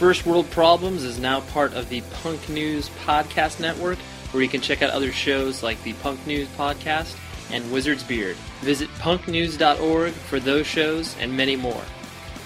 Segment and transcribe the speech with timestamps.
[0.00, 3.98] First World Problems is now part of the Punk News Podcast Network,
[4.32, 7.14] where you can check out other shows like the Punk News Podcast
[7.52, 8.34] and Wizard's Beard.
[8.62, 11.82] Visit punknews.org for those shows and many more,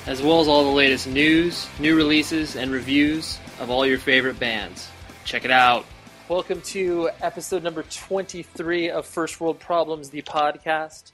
[0.08, 4.40] as well as all the latest news, new releases, and reviews of all your favorite
[4.40, 4.88] bands.
[5.24, 5.86] Check it out.
[6.28, 11.12] Welcome to episode number 23 of First World Problems, the podcast.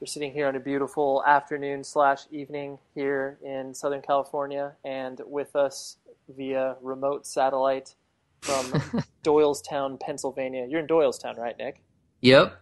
[0.00, 5.54] We're sitting here on a beautiful afternoon slash evening here in Southern California, and with
[5.54, 5.98] us
[6.34, 7.94] via remote satellite
[8.40, 8.64] from
[9.22, 10.66] Doylestown, Pennsylvania.
[10.66, 11.82] You're in Doylestown, right, Nick?
[12.22, 12.58] Yep.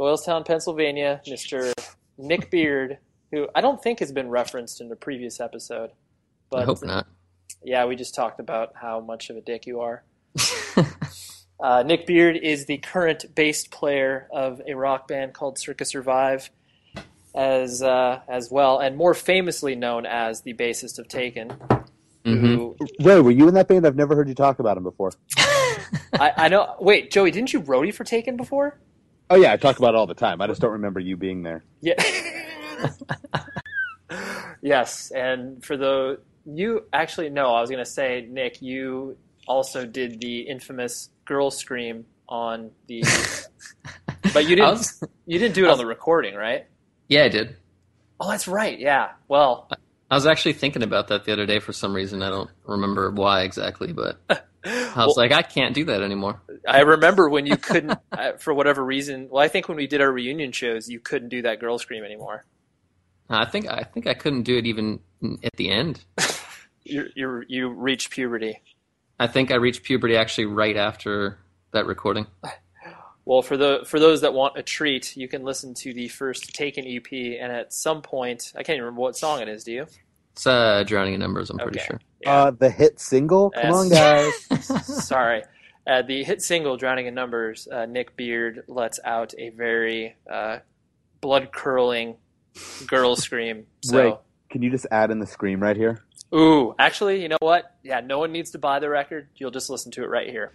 [0.00, 1.74] Doylestown, Pennsylvania, Mr.
[2.16, 2.96] Nick Beard,
[3.32, 5.90] who I don't think has been referenced in the previous episode.
[6.48, 7.06] But I hope not.
[7.62, 10.04] yeah, we just talked about how much of a dick you are.
[11.60, 16.50] Uh, Nick Beard is the current bass player of a rock band called Circa Survive,
[17.34, 21.52] as uh, as well, and more famously known as the bassist of Taken.
[22.24, 23.86] Who Ray, were you in that band?
[23.86, 25.12] I've never heard you talk about him before.
[25.38, 26.74] I, I know.
[26.78, 28.78] Wait, Joey, didn't you roadie for Taken before?
[29.30, 30.42] Oh yeah, I talk about it all the time.
[30.42, 31.64] I just don't remember you being there.
[31.80, 31.94] Yeah.
[34.62, 40.20] yes, and for the you actually no, I was gonna say Nick, you also did
[40.20, 43.02] the infamous girl scream on the,
[44.34, 44.70] but you didn't.
[44.70, 46.66] was- You didn't do it on the recording, right?
[47.08, 47.56] Yeah, I did.
[48.20, 48.78] Oh, that's right.
[48.78, 49.10] Yeah.
[49.28, 49.70] Well,
[50.10, 52.22] I was actually thinking about that the other day for some reason.
[52.22, 56.40] I don't remember why exactly, but I well, was like, I can't do that anymore.
[56.66, 57.98] I remember when you couldn't,
[58.38, 59.28] for whatever reason.
[59.30, 62.04] Well, I think when we did our reunion shows, you couldn't do that girl scream
[62.04, 62.44] anymore.
[63.30, 65.00] I think I think I couldn't do it even
[65.42, 66.04] at the end.
[66.90, 68.62] You you you reached puberty.
[69.20, 71.38] I think I reached puberty actually right after
[71.72, 72.26] that recording.
[73.28, 76.54] Well, for the for those that want a treat, you can listen to the first
[76.54, 79.64] Taken EP, and at some point, I can't even remember what song it is.
[79.64, 79.86] Do you?
[80.32, 81.50] It's uh, Drowning in Numbers.
[81.50, 82.00] I'm pretty sure.
[82.22, 82.44] Yeah.
[82.44, 83.50] Uh, the hit single.
[83.50, 84.32] Come on, guys.
[85.06, 85.42] Sorry.
[85.86, 90.60] Uh, the hit single "Drowning in Numbers," uh, Nick Beard lets out a very uh,
[91.20, 92.16] blood curdling
[92.86, 93.66] girl scream.
[93.82, 94.14] So, Ray,
[94.48, 96.02] can you just add in the scream right here?
[96.34, 97.76] ooh, actually, you know what?
[97.82, 99.28] Yeah, no one needs to buy the record.
[99.36, 100.50] You'll just listen to it right here.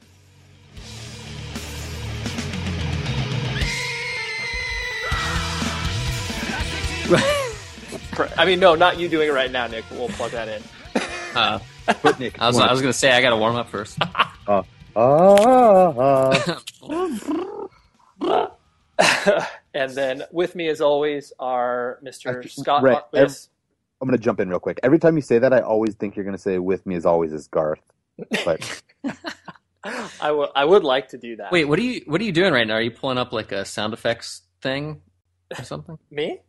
[8.38, 9.86] I mean, no, not you doing it right now, Nick.
[9.92, 10.64] We'll plug that in.
[11.36, 11.60] Uh,
[12.02, 12.42] Put Nick.
[12.42, 13.98] I was I was gonna say I got to warm up first.
[14.02, 14.36] Ah,
[14.96, 16.62] ah.
[19.74, 22.36] and then with me, as always, are Mr.
[22.36, 22.84] Actually, Scott.
[22.84, 23.50] Ray, Mar- yes.
[24.02, 24.80] I'm gonna jump in real quick.
[24.84, 27.34] Every time you say that, I always think you're gonna say "with me as always"
[27.34, 27.82] is Garth.
[28.46, 28.82] But
[30.22, 31.52] I would I would like to do that.
[31.52, 32.76] Wait, what are you what are you doing right now?
[32.76, 35.02] Are you pulling up like a sound effects thing
[35.58, 35.98] or something?
[36.12, 36.42] me?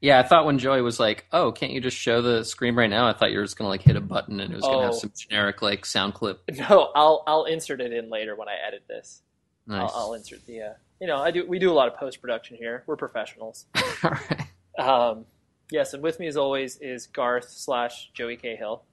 [0.00, 2.88] Yeah, I thought when Joey was like, "Oh, can't you just show the screen right
[2.90, 4.82] now?" I thought you were just gonna like hit a button and it was gonna
[4.84, 4.98] have Oh.
[4.98, 6.40] some generic like sound clip.
[6.56, 9.22] No, I'll I'll insert it in later when I edit this.
[9.66, 9.90] Nice.
[9.92, 10.62] I'll, I'll insert the.
[10.62, 11.44] Uh, you know, I do.
[11.46, 12.84] We do a lot of post production here.
[12.86, 13.66] We're professionals.
[14.04, 14.46] All right.
[14.78, 15.24] Um,
[15.72, 18.84] yes, and with me as always is Garth slash Joey Cahill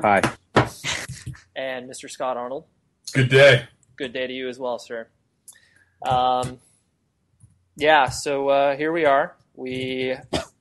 [0.00, 0.20] hi,
[1.54, 2.10] and Mr.
[2.10, 2.64] Scott Arnold.
[3.12, 3.66] Good day.
[3.96, 5.06] Good day to you as well, sir.
[6.04, 6.58] Um,
[7.76, 9.36] yeah, so uh, here we are.
[9.54, 10.16] We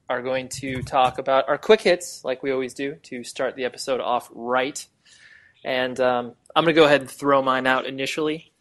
[0.09, 3.65] are going to talk about our quick hits, like we always do, to start the
[3.65, 4.85] episode off right.
[5.63, 8.51] And um, I'm going to go ahead and throw mine out initially.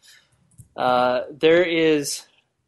[0.75, 2.25] Uh, there is,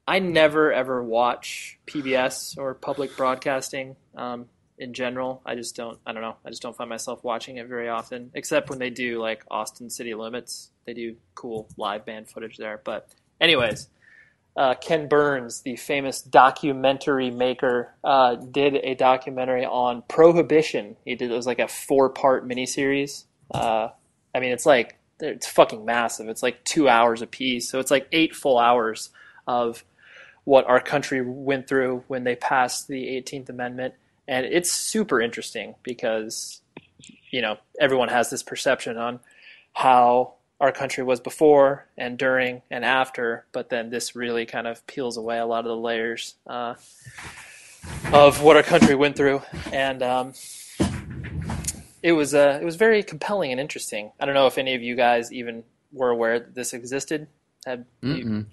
[0.07, 4.45] I never ever watch PBS or public broadcasting um,
[4.77, 5.41] in general.
[5.45, 8.29] I just don't, I don't know, I just don't find myself watching it very often,
[8.35, 10.69] except when they do like Austin City Limits.
[10.85, 12.79] They do cool live band footage there.
[12.83, 13.09] But,
[13.41, 13.87] anyways,
[14.57, 20.95] uh, Ken Burns, the famous documentary maker, uh, did a documentary on prohibition.
[21.03, 23.25] He did it was like a four part miniseries.
[23.53, 23.89] Uh,
[24.33, 26.29] I mean, it's like it's fucking massive.
[26.29, 29.09] It's like two hours a piece, so it's like eight full hours
[29.45, 29.83] of
[30.45, 33.93] what our country went through when they passed the 18th Amendment,
[34.27, 36.61] and it's super interesting because
[37.29, 39.19] you know everyone has this perception on
[39.73, 44.85] how our country was before and during and after, but then this really kind of
[44.87, 46.75] peels away a lot of the layers uh,
[48.13, 49.41] of what our country went through,
[49.71, 50.33] and um,
[52.01, 54.11] it was uh, it was very compelling and interesting.
[54.19, 57.27] I don't know if any of you guys even were aware that this existed.
[57.65, 58.45] Have you,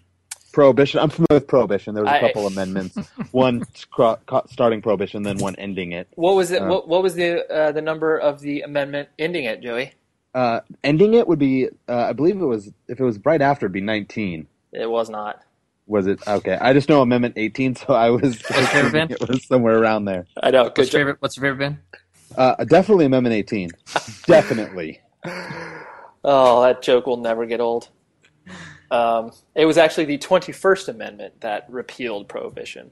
[0.52, 1.00] prohibition.
[1.00, 1.94] I'm familiar with prohibition.
[1.94, 2.96] There was a I- couple amendments.
[3.30, 4.18] One cro-
[4.48, 6.08] starting prohibition, then one ending it.
[6.14, 6.62] what was it?
[6.62, 9.92] Uh, what, what was the uh, the number of the amendment ending it, Joey?
[10.34, 13.66] Uh, ending it would be, uh, I believe it was, if it was right after,
[13.66, 14.46] it'd be 19.
[14.72, 15.42] It was not.
[15.86, 16.26] Was it?
[16.26, 16.54] Okay.
[16.54, 19.10] I just know Amendment 18, so I was favorite band?
[19.10, 20.26] it was somewhere around there.
[20.42, 20.64] I know.
[20.64, 21.16] Good What's your favorite?
[21.20, 21.78] What's your favorite band?
[22.36, 23.70] Uh, definitely Amendment 18.
[24.26, 25.00] definitely.
[26.24, 27.88] Oh, that joke will never get old.
[28.90, 32.90] Um, it was actually the 21st Amendment that repealed prohibition.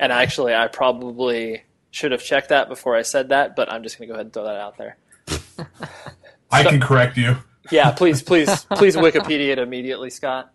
[0.00, 3.98] And actually, I probably should have checked that before I said that, but I'm just
[3.98, 4.96] going to go ahead and throw that out there.
[6.50, 7.36] I can correct you.
[7.70, 10.52] Yeah, please, please, please Wikipedia it immediately, Scott.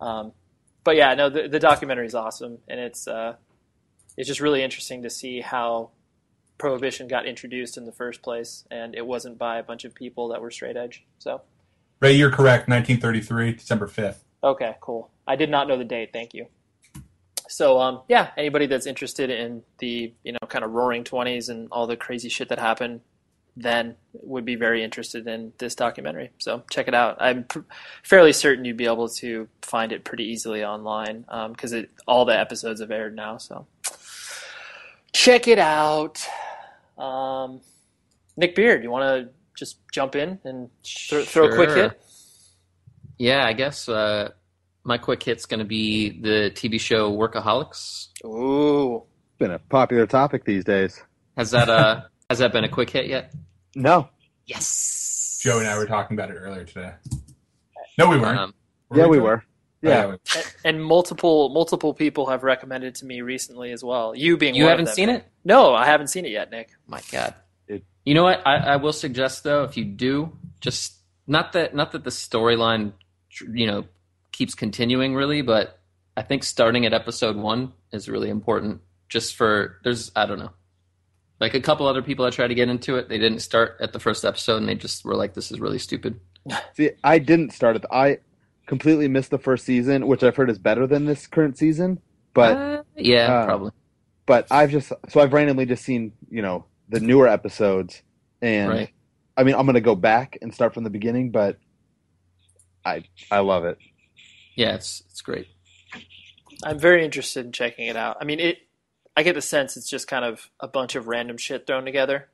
[0.00, 0.32] Um,
[0.84, 3.34] but yeah, no, the, the documentary is awesome, and it's uh,
[4.16, 5.90] it's just really interesting to see how
[6.56, 10.28] prohibition got introduced in the first place, and it wasn't by a bunch of people
[10.28, 11.04] that were straight edge.
[11.18, 11.42] So,
[12.00, 12.68] Ray, you're correct.
[12.68, 14.18] 1933, December 5th.
[14.42, 15.10] okay, cool.
[15.26, 16.10] I did not know the date.
[16.12, 16.46] Thank you.
[17.48, 21.68] So, um, yeah, anybody that's interested in the you know kind of Roaring Twenties and
[21.70, 23.00] all the crazy shit that happened
[23.60, 26.30] then would be very interested in this documentary.
[26.38, 27.16] So check it out.
[27.20, 27.60] I'm pr-
[28.02, 32.38] fairly certain you'd be able to find it pretty easily online because it all the
[32.38, 33.38] episodes have aired now.
[33.38, 33.66] So
[35.12, 36.24] check it out.
[36.96, 37.60] Um,
[38.36, 41.82] Nick Beard, you want to just jump in and th- throw a quick Sure.
[41.84, 42.00] hit?
[43.18, 44.30] Yeah, I guess uh,
[44.84, 48.08] my quick hit's going to be the TV show Workaholics.
[48.24, 49.02] Ooh,
[49.38, 51.02] Been a popular topic these days.
[51.36, 53.32] Has that uh has that been a quick hit yet?
[53.74, 54.08] No.
[54.46, 55.40] Yes.
[55.42, 56.92] Joe and I were talking about it earlier today.
[57.96, 58.38] No, we weren't.
[58.38, 58.54] Um,
[58.94, 59.22] yeah, we Joe?
[59.22, 59.42] were.
[59.84, 60.10] Oh, Yeah.
[60.34, 64.14] and, and multiple multiple people have recommended to me recently as well.
[64.14, 64.94] You being you one haven't them.
[64.94, 65.24] seen it?
[65.44, 66.70] No, I haven't seen it yet, Nick.
[66.86, 67.34] My God.
[67.68, 68.44] It- you know what?
[68.46, 70.94] I, I will suggest though, if you do, just
[71.26, 72.92] not that not that the storyline,
[73.52, 73.84] you know,
[74.32, 75.78] keeps continuing really, but
[76.16, 78.80] I think starting at episode one is really important.
[79.08, 80.50] Just for there's I don't know,
[81.40, 83.92] like a couple other people that tried to get into it, they didn't start at
[83.92, 86.20] the first episode, and they just were like, "This is really stupid."
[86.74, 87.84] See, I didn't start it.
[87.90, 88.18] I
[88.66, 92.00] completely missed the first season, which I've heard is better than this current season.
[92.34, 93.70] But Uh, yeah, uh, probably.
[94.26, 98.02] but I've just so I've randomly just seen you know the newer episodes,
[98.42, 98.90] and Right.
[99.36, 101.58] I mean I'm gonna go back and start from the beginning, but
[102.84, 103.78] I I love it.
[104.54, 105.46] Yeah, it's it's great.
[106.64, 108.16] I'm very interested in checking it out.
[108.20, 108.58] I mean, it.
[109.18, 112.28] I get the sense it's just kind of a bunch of random shit thrown together.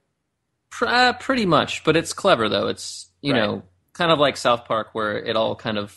[0.83, 2.69] Uh, pretty much, but it's clever though.
[2.69, 3.41] It's you Right.
[3.41, 3.63] know
[3.95, 5.97] kind of like South Park, where it all kind of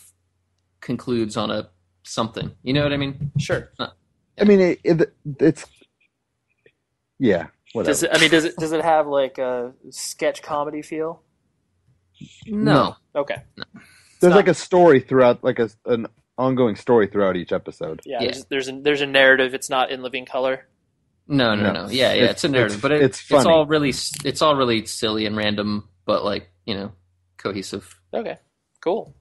[0.80, 1.68] concludes on a
[2.04, 2.52] something.
[2.62, 3.32] You know what I mean?
[3.38, 3.70] Sure.
[3.78, 5.66] I mean it, it it's
[7.18, 7.90] yeah whatever.
[7.90, 11.22] Does it, I mean, does it does it have like a sketch comedy feel?
[12.46, 12.96] No.
[13.14, 13.42] Okay.
[14.20, 16.06] There's not- like a story throughout, like a an
[16.36, 18.00] ongoing story throughout each episode.
[18.04, 18.18] Yeah.
[18.22, 18.30] Yeah.
[18.30, 19.54] There's there's a, there's a narrative.
[19.54, 20.66] It's not in living color.
[21.28, 21.72] No, no, No.
[21.72, 21.88] no.
[21.90, 22.22] Yeah, yeah.
[22.24, 25.26] It's- It's, a narrative, it's- but it, it's it's, all really it's all really silly
[25.26, 26.92] and random, but like you know
[27.36, 28.00] cohesive.
[28.14, 28.38] Okay.
[28.80, 29.14] Cool.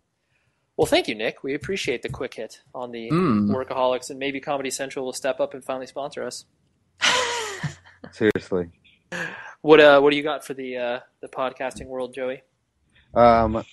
[0.77, 1.43] Well, thank you, Nick.
[1.43, 3.49] We appreciate the quick hit on the Mm.
[3.49, 6.45] Workaholics, and maybe Comedy Central will step up and finally sponsor us.
[8.11, 8.69] Seriously.
[9.61, 12.43] What uh What do you got for the uh the podcasting world, Joey?
[13.13, 13.63] Um,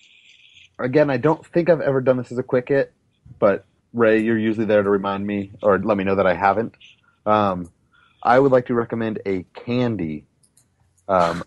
[0.79, 2.93] again, I don't think I've ever done this as a quick hit,
[3.39, 6.75] but Ray, you're usually there to remind me or let me know that I haven't.
[7.27, 7.71] Um,
[8.25, 10.27] I would like to recommend a candy
[11.09, 11.45] um,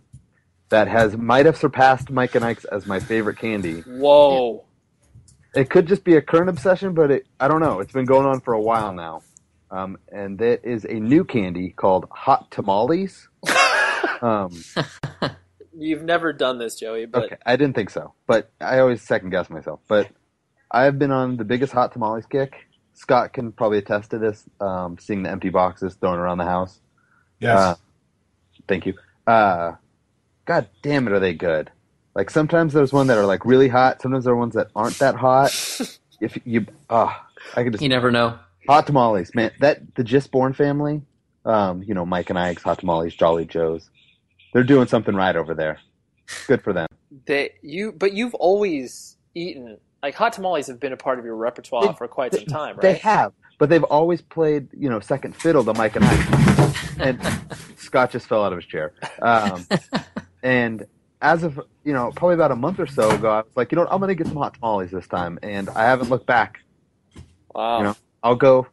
[0.69, 3.81] that has might have surpassed Mike and Ike's as my favorite candy.
[3.81, 4.63] Whoa.
[5.55, 7.79] It could just be a current obsession, but it, I don't know.
[7.79, 9.23] It's been going on for a while now.
[9.71, 13.27] Um, and that is a new candy called Hot Tamales.
[14.21, 14.51] um,
[15.77, 19.31] You've never done this, Joey, but okay, I didn't think so, but I always second
[19.31, 19.79] guess myself.
[19.87, 20.09] But
[20.71, 22.66] I've been on the biggest hot tamales kick.
[22.97, 24.43] Scott can probably attest to this.
[24.59, 26.79] Um, seeing the empty boxes thrown around the house.
[27.39, 27.57] Yes.
[27.57, 27.75] Uh,
[28.67, 28.95] thank you.
[29.27, 29.73] Uh,
[30.45, 31.69] God damn it, are they good?
[32.15, 34.01] Like sometimes there's one that are like really hot.
[34.01, 35.51] Sometimes there are ones that aren't that hot.
[36.21, 37.23] if you, ah,
[37.55, 38.39] I could just You never know.
[38.67, 39.51] hot tamales, man.
[39.59, 41.03] That the Just Born family.
[41.45, 43.89] Um, you know, Mike and Ike's hot tamales, Jolly Joe's.
[44.53, 45.79] They're doing something right over there.
[46.47, 46.87] Good for them.
[47.27, 51.35] they you but you've always eaten like hot tamales have been a part of your
[51.35, 52.81] repertoire They- for quite some time, right?
[52.81, 56.73] They have, but they've always played, you know, second fiddle to Mike and Ike.
[56.99, 57.19] And
[57.77, 58.93] Scott just fell out of his chair.
[59.21, 59.67] Um,
[60.41, 60.85] and
[61.21, 63.75] as of, you know, probably about a month or so ago, I was like, you
[63.75, 65.37] know what, I'm going to get some hot tamales this time.
[65.43, 66.59] And I haven't looked back.
[67.53, 67.77] wow.
[67.77, 68.65] You know, I'll go,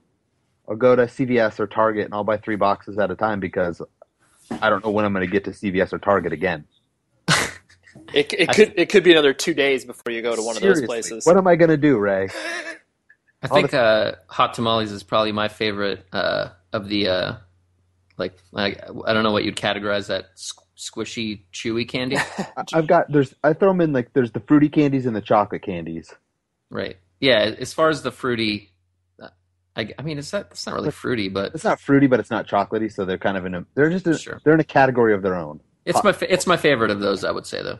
[0.67, 3.83] I'll go to CVS or Target and I'll buy three boxes at a time because
[4.63, 6.65] I don't know when I'm going to get to CVS or Target again.
[8.15, 10.63] It, it could it could be another two days before you go to one of
[10.65, 11.27] those places.
[11.27, 12.31] What am I going to do, Ray?
[13.43, 17.35] I All think uh, hot tamales is probably my favorite uh, of the uh,
[18.19, 22.19] like, like I don't know what you'd categorize that squ- squishy, chewy candy,
[22.57, 25.21] I- I've got, there's, I throw them in like, there's the fruity candies and the
[25.21, 26.13] chocolate candies.
[26.71, 26.97] right?
[27.21, 27.55] Yeah.
[27.59, 28.71] As far as the fruity,
[29.23, 29.29] uh,
[29.77, 32.31] I, I mean, it's not it's not really fruity, but It's not fruity, but it's
[32.31, 34.41] not chocolatey, so they're kind of in a, they're just, a, Sure.
[34.45, 35.61] they're in a category of their own.
[35.87, 37.25] It's my fa- it's my favorite of those.
[37.25, 37.79] I would say though.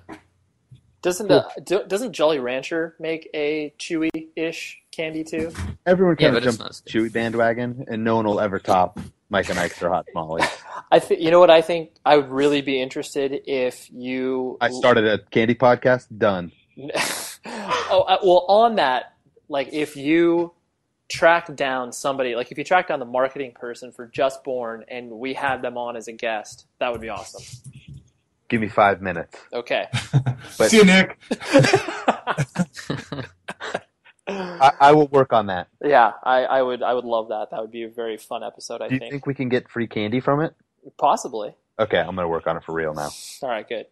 [1.03, 5.53] Doesn't uh, do, doesn't Jolly Rancher make a chewy-ish candy too?
[5.85, 8.59] Everyone Yeah, kind but of it's jumps not- Chewy bandwagon, and no one will ever
[8.59, 10.47] top Mike and Ike's or Hot Tamales.
[10.91, 11.91] I think you know what I think.
[12.07, 14.57] I would really be interested if you.
[14.61, 16.07] I started a candy podcast.
[16.17, 16.53] Done.
[17.47, 19.15] oh uh, well, on that,
[19.49, 20.53] like if you
[21.09, 25.11] track down somebody, like if you track down the marketing person for Just Born, and
[25.11, 27.43] we had them on as a guest, that would be awesome.
[28.49, 29.37] Give me five minutes.
[29.53, 29.87] Okay.
[30.59, 31.19] But- See you, Nick.
[34.27, 35.69] I, I will work on that.
[35.85, 36.83] yeah, I, I would.
[36.83, 37.51] I would love that.
[37.51, 38.81] That would be a very fun episode.
[38.81, 38.89] I think.
[38.89, 39.11] Do you think.
[39.13, 40.55] think we can get free candy from it?
[40.99, 41.55] possibly.
[41.79, 43.11] Okay, I'm gonna work on it for real now.
[43.43, 43.87] All right, good.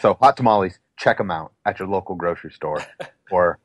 [0.00, 2.84] So hot tamales, check them out at your local grocery store
[3.30, 3.58] or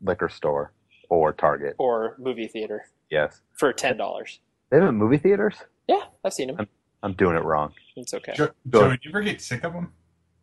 [0.00, 0.72] liquor store
[1.10, 1.74] or Target.
[1.78, 4.40] Or movie theater Yes, for ten dollars.
[4.70, 5.56] they have in movie theaters.
[5.88, 6.56] Yeah, I've seen them.
[6.60, 6.68] I'm
[7.14, 7.72] doing it wrong.
[7.96, 8.32] It's okay.
[8.34, 8.82] Jo- Go.
[8.88, 9.92] Joey, do you ever get sick of them?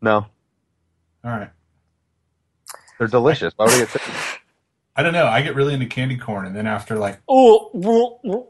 [0.01, 0.15] No,
[1.23, 1.49] All right.
[2.97, 3.53] they're delicious.
[3.55, 4.01] Why would I get sick?
[4.95, 5.27] I don't know.
[5.27, 8.49] I get really into candy corn, and then after like, Oh, whoa, whoa.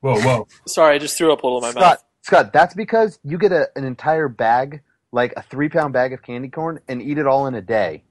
[0.00, 2.04] whoa, whoa, sorry, I just threw up a little in my Scott, mouth.
[2.22, 6.22] Scott, that's because you get a, an entire bag, like a three pound bag of
[6.22, 8.04] candy corn, and eat it all in a day.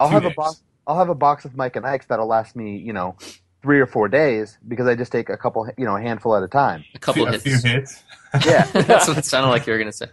[0.00, 0.62] I'll Two have a box.
[0.86, 3.16] I'll have a box of Mike and Ike's that'll last me, you know,
[3.62, 6.42] three or four days because I just take a couple, you know, a handful at
[6.42, 6.84] a time.
[6.94, 7.42] A couple a hits.
[7.42, 8.02] few hits.
[8.46, 10.06] Yeah, That's what it sounded like you were gonna say.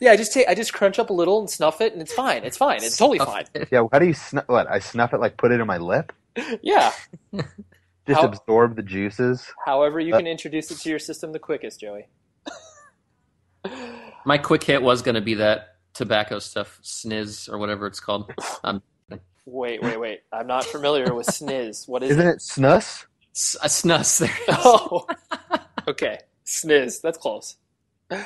[0.00, 2.12] Yeah, I just take, I just crunch up a little and snuff it, and it's
[2.12, 2.44] fine.
[2.44, 2.82] It's fine.
[2.82, 3.44] It's totally fine.
[3.70, 3.84] yeah.
[3.92, 4.44] How do you snuff?
[4.48, 4.70] What?
[4.70, 6.12] I snuff it like put it in my lip,
[6.62, 6.92] Yeah.
[7.34, 9.46] just How- absorb the juices.
[9.64, 12.06] However, you Uh, can introduce it to your system the quickest, Joey.
[14.24, 18.32] My quick hit was gonna be that tobacco stuff, sniz or whatever it's called.
[18.64, 18.82] Um,
[19.44, 20.20] Wait, wait, wait.
[20.32, 21.88] I'm not familiar with sniz.
[21.88, 22.30] What is Isn't it?
[22.34, 23.06] it snus?
[23.34, 24.18] s- a snus.
[24.20, 24.28] There.
[24.30, 24.56] it is.
[24.64, 25.06] Oh,
[25.88, 26.18] okay.
[26.46, 27.00] Sniz.
[27.00, 27.56] That's close.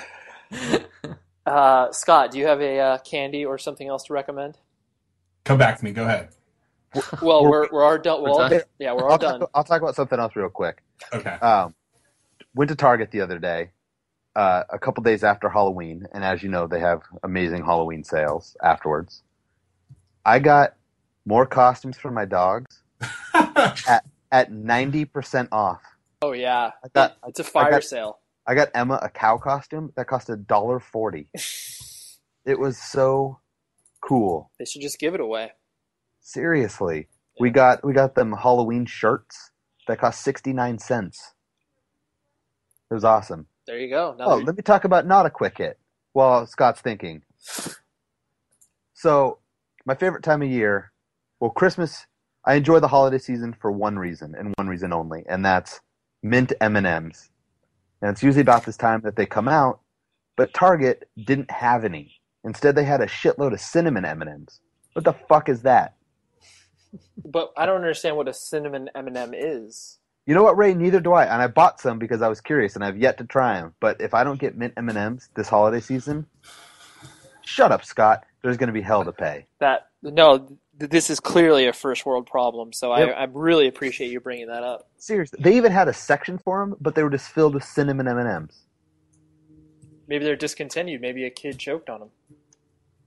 [1.46, 4.58] Uh, Scott, do you have a uh, candy or something else to recommend?
[5.44, 5.92] Come back to me.
[5.92, 6.30] Go ahead.
[7.22, 8.22] Well, We're- we're we're all done.
[8.22, 8.62] We're all, done?
[8.80, 9.40] yeah, we're all I'll done.
[9.40, 10.82] talk, I'll talk about something else real quick.
[11.12, 11.30] Okay.
[11.30, 11.74] Um,
[12.56, 13.70] went to Target the other day,
[14.34, 18.56] uh, a couple days after Halloween, and as you know, they have amazing Halloween sales
[18.62, 19.22] afterwards.
[20.24, 20.74] I got
[21.26, 22.82] more costumes for my dogs
[24.32, 25.82] at ninety percent off.
[26.22, 28.18] Oh yeah, I got it's a fire got- sale.
[28.46, 31.28] I got Emma a cow costume that cost a dollar forty.
[32.46, 33.40] It was so
[34.00, 34.52] cool.
[34.56, 35.50] They should just give it away.
[36.20, 37.08] Seriously,
[37.40, 39.50] we got we got them Halloween shirts
[39.88, 41.34] that cost sixty nine cents.
[42.88, 43.48] It was awesome.
[43.66, 44.14] There you go.
[44.16, 45.76] Now Oh, let me talk about not a quick hit
[46.12, 47.22] while Scott's thinking.
[48.94, 49.38] So,
[49.84, 50.92] my favorite time of year,
[51.40, 52.06] well, Christmas.
[52.44, 55.80] I enjoy the holiday season for one reason and one reason only, and that's
[56.22, 57.30] mint M and M's.
[58.00, 59.80] And it's usually about this time that they come out,
[60.36, 62.12] but Target didn't have any.
[62.44, 64.60] Instead, they had a shitload of cinnamon M and M's.
[64.92, 65.96] What the fuck is that?
[67.24, 69.98] but I don't understand what a cinnamon M&M is.
[70.26, 70.74] You know what, Ray?
[70.74, 71.24] Neither do I.
[71.24, 73.74] And I bought some because I was curious, and I've yet to try them.
[73.80, 76.26] But if I don't get mint M and M's this holiday season,
[77.44, 78.24] shut up, Scott.
[78.42, 79.46] There's going to be hell to pay.
[79.60, 82.72] That no, this is clearly a first world problem.
[82.72, 83.08] So Yep.
[83.16, 84.88] I, I really appreciate you bringing that up.
[84.98, 88.08] Seriously, they even had a section for them, but they were just filled with cinnamon
[88.08, 88.62] M and M's.
[90.08, 91.00] Maybe they're discontinued.
[91.00, 92.10] Maybe a kid choked on them.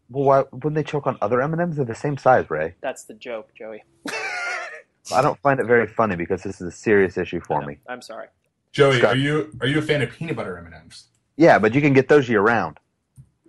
[0.09, 1.75] Well, why wouldn't they choke on other M and M's?
[1.75, 2.75] They're the same size, Ray.
[2.81, 3.83] That's the joke, Joey.
[5.13, 7.77] I don't find it very funny because this is a serious issue for me.
[7.88, 8.27] I'm sorry.
[8.71, 9.15] Joey, Scott.
[9.15, 11.07] are you are you a fan of peanut butter M and M's?
[11.38, 12.79] Yeah, but you can get those year round.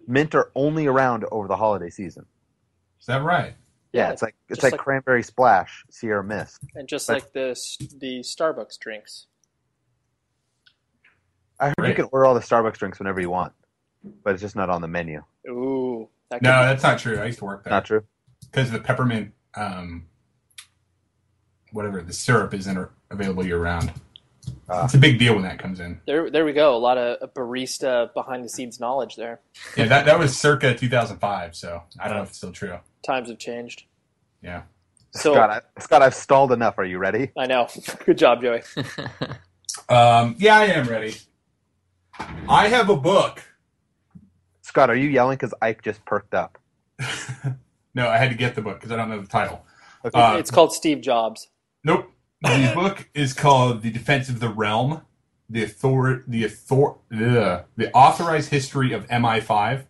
[0.06, 2.24] Mint are only around over the holiday season.
[3.00, 3.54] Is that right?
[3.92, 6.58] Yeah, Yeah, it's like it's like, like- cranberry splash, Sierra Mist.
[6.74, 7.56] And just But- like the
[7.98, 9.26] the Starbucks drinks.
[11.58, 13.52] I heard you can order all the Starbucks drinks whenever you want,
[14.24, 15.22] but it's just not on the menu.
[15.48, 17.18] Ooh, that No, be- that's not true.
[17.18, 18.04] I used to work there Not true.
[18.50, 20.06] because the peppermint, um,
[21.72, 23.92] whatever the syrup isn't available year round.
[24.70, 24.84] Ah.
[24.84, 26.00] it's a big deal when that comes in.
[26.06, 26.30] there.
[26.30, 26.74] There we go.
[26.74, 29.40] A lot of barista behind the scenes knowledge there.
[29.76, 31.54] Yeah, that that was circa 2005.
[31.54, 32.78] So I don't know if it's still true.
[33.02, 33.84] Times have changed.
[34.42, 34.62] Yeah.
[35.12, 36.78] So Scott, I, Scott, I've stalled enough.
[36.78, 37.32] Are you ready?
[37.36, 37.68] I know.
[38.04, 38.62] Good job, Joey.
[39.88, 41.16] Um, yeah, I am ready.
[42.48, 43.42] I have a book.
[44.62, 46.58] Scott, are you yelling because Ike just perked up?
[47.94, 49.64] no, I had to get the book because I don't know the title.
[50.04, 50.18] Okay.
[50.18, 51.48] Uh, it's called Steve Jobs.
[51.82, 52.10] Nope.
[52.42, 55.02] The book is called "The Defense of the Realm:
[55.48, 59.86] The Author the Author ugh, the Authorized History of MI5."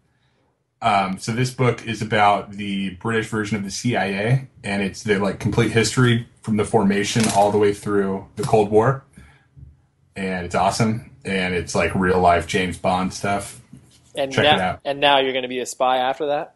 [0.82, 5.18] Um, so this book is about the British version of the CIA, and it's the
[5.18, 9.04] like complete history from the formation all the way through the Cold War,
[10.16, 11.10] and it's awesome.
[11.22, 13.60] And it's like real life James Bond stuff.
[14.14, 14.80] And Check now, it out.
[14.86, 16.54] and now you're going to be a spy after that.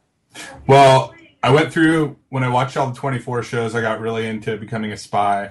[0.67, 3.75] Well, I went through when I watched all the 24 shows.
[3.75, 5.51] I got really into becoming a spy,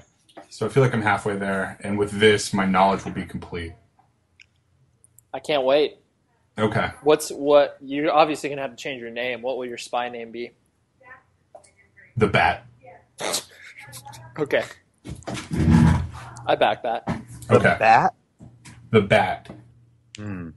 [0.49, 1.77] so I feel like I'm halfway there.
[1.83, 3.73] And with this, my knowledge will be complete.
[5.31, 5.97] I can't wait.
[6.57, 6.91] Okay.
[7.01, 7.77] What's what?
[7.81, 9.41] You're obviously going to have to change your name.
[9.41, 10.51] What will your spy name be?
[12.17, 12.65] The bat.
[14.39, 14.63] Okay.
[16.47, 17.03] I back that.
[17.51, 17.73] Okay.
[17.73, 18.13] The bat?
[18.89, 19.49] The bat.
[20.17, 20.49] Hmm.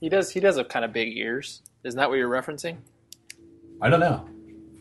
[0.00, 0.30] He does.
[0.30, 1.60] He does have kind of big ears.
[1.84, 2.78] Isn't that what you're referencing?
[3.82, 4.26] I don't know.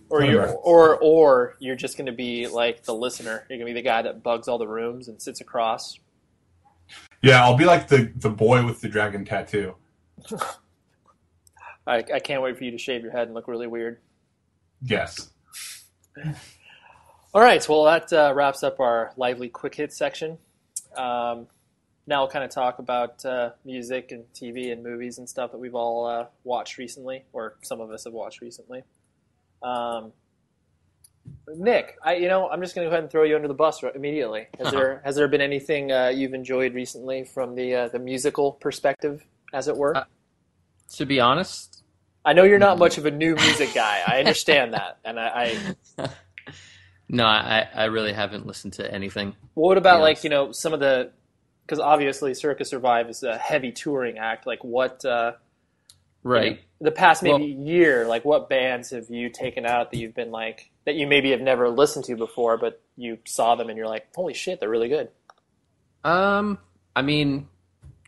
[0.09, 3.45] Or you're, or or you're just going to be like the listener.
[3.49, 5.99] You're going to be the guy that bugs all the rooms and sits across.
[7.21, 9.75] Yeah, I'll be like the the boy with the dragon tattoo.
[11.87, 13.99] I, I can't wait for you to shave your head and look really weird.
[14.81, 15.29] Yes.
[17.33, 20.37] All right, well, that uh, wraps up our lively quick hit section.
[20.95, 21.47] Um,
[22.07, 25.57] now we'll kind of talk about uh, music and TV and movies and stuff that
[25.57, 28.83] we've all uh, watched recently, or some of us have watched recently.
[29.61, 30.13] Um,
[31.49, 33.53] Nick, I you know I'm just going to go ahead and throw you under the
[33.53, 34.47] bus immediately.
[34.57, 38.53] Has there has there been anything uh, you've enjoyed recently from the uh, the musical
[38.53, 40.05] perspective, as it were?
[40.93, 41.83] To be honest,
[42.23, 44.01] I know you're not much of a new music guy.
[44.07, 45.57] I understand that, and I,
[45.97, 46.09] I
[47.09, 49.35] no, I, I really haven't listened to anything.
[49.53, 51.11] What about like you know some of the
[51.65, 54.47] because obviously Circa Survive is a heavy touring act.
[54.47, 55.33] Like what uh,
[56.23, 56.61] Right.
[56.81, 60.31] the past maybe Well- year, like what bands have you taken out that you've been
[60.31, 63.87] like that you maybe have never listened to before, but you saw them and you're
[63.87, 65.09] like, holy shit, they're really good.
[66.03, 66.57] Um,
[66.95, 67.47] I mean,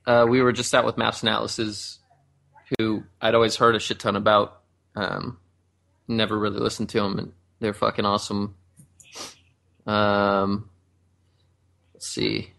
[0.08, 1.99] uh, we were just out with Maps and Atlases,
[2.78, 4.62] who I'd always heard a shit ton about.
[4.96, 5.40] Um,
[6.08, 8.56] never really listened to them, and they're fucking awesome.
[9.86, 10.70] Um,
[11.94, 12.52] let's see.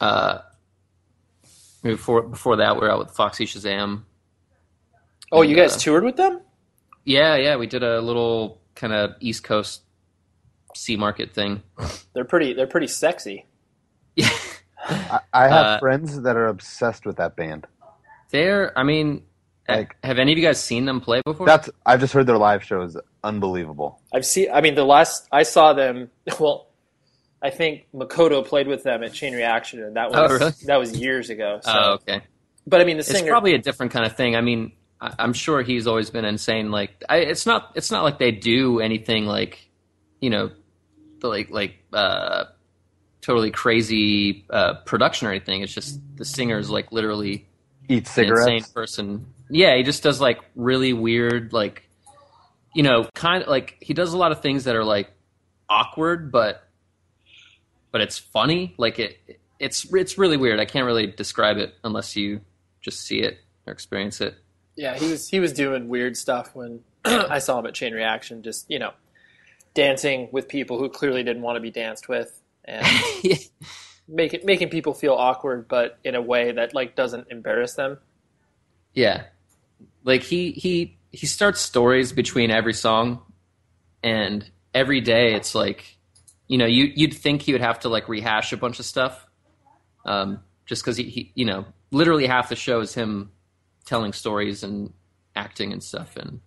[0.00, 0.38] Uh,
[1.82, 4.02] before before that, we were out with Foxy Shazam.
[5.30, 6.40] Oh, you guys Uh, toured with them?
[7.04, 9.82] Yeah, yeah, we did a little kind of East Coast
[10.74, 11.62] sea market thing.
[12.14, 12.54] They're pretty.
[12.54, 13.46] They're pretty sexy.
[14.16, 14.30] Yeah.
[14.88, 17.66] I, I have Uh, friends that are obsessed with that band.
[18.30, 19.22] They're, I mean,
[19.68, 21.46] Like- have any of you guys seen them play before?
[21.46, 24.00] That's I've just heard their live show is unbelievable.
[24.14, 24.48] I've seen.
[24.52, 26.10] I mean, the last I saw them.
[26.40, 26.68] Well,
[27.42, 30.52] I think Makoto played with them at Chain Reaction, and that was Oh, really?
[30.66, 31.60] that was years ago.
[31.62, 32.20] So, oh, okay.
[32.66, 33.18] but I mean, the singer.
[33.20, 34.34] It's probably a different kind of thing.
[34.36, 36.70] I mean, I, I'm sure he's always been insane.
[36.70, 39.70] Like, I, it's not, it's not like they do anything like,
[40.20, 40.50] you know,
[41.20, 42.44] the, like like uh,
[43.20, 45.62] totally crazy uh, production or anything.
[45.62, 47.46] It's just the singer's like literally
[47.88, 48.46] Eat an cigarettes.
[48.46, 49.26] insane person.
[49.50, 51.88] Yeah, he just does like really weird, like
[52.74, 55.10] you know, kind of like he does a lot of things that are like
[55.68, 56.68] awkward, but
[57.90, 58.74] but it's funny.
[58.76, 60.60] Like it, it's it's really weird.
[60.60, 62.40] I can't really describe it unless you
[62.80, 64.34] just see it or experience it.
[64.76, 68.42] Yeah, he was he was doing weird stuff when I saw him at Chain Reaction.
[68.42, 68.92] Just you know,
[69.74, 72.86] dancing with people who clearly didn't want to be danced with, and
[74.08, 77.98] making making people feel awkward, but in a way that like doesn't embarrass them.
[78.94, 79.24] Yeah,
[80.04, 83.20] like he he he starts stories between every song,
[84.02, 85.98] and every day it's like,
[86.46, 89.26] you know, you you'd think he would have to like rehash a bunch of stuff,
[90.04, 93.30] um, just because he, he you know literally half the show is him
[93.84, 94.92] telling stories and
[95.36, 96.40] acting and stuff, and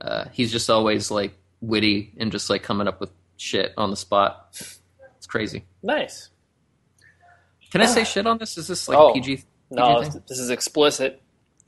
[0.00, 3.96] uh, he's just always like witty and just like coming up with shit on the
[3.96, 4.48] spot.
[5.16, 5.64] It's crazy.
[5.82, 6.30] Nice.
[7.70, 8.56] Can I say shit on this?
[8.58, 9.12] Is this like Oh.
[9.14, 9.44] PG?
[9.70, 10.22] No, PG thing?
[10.28, 11.20] this is explicit.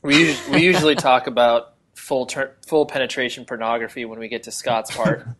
[0.02, 4.94] We we usually talk about full ter- full penetration pornography when we get to Scott's
[4.96, 5.26] part.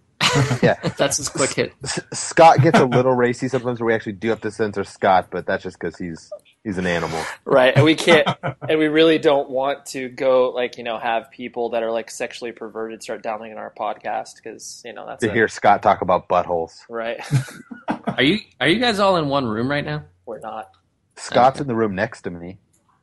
[0.63, 1.73] Yeah, That's his quick hit.
[1.83, 5.27] S- Scott gets a little racy sometimes, where we actually do have to censor Scott,
[5.29, 6.31] but that's just because he's
[6.63, 7.21] he's an animal.
[7.45, 8.29] right and we can't
[8.69, 12.11] and we really don't want to go like you know have people that are like
[12.13, 16.01] sexually perverted start downloading our podcast because you know that's To a- hear Scott talk
[16.01, 17.21] about buttholes, right
[18.07, 20.05] Are you are you guys all in one room right now?
[20.31, 20.71] We're not
[21.17, 21.63] Scott's Okay.
[21.65, 22.59] in the room next to me.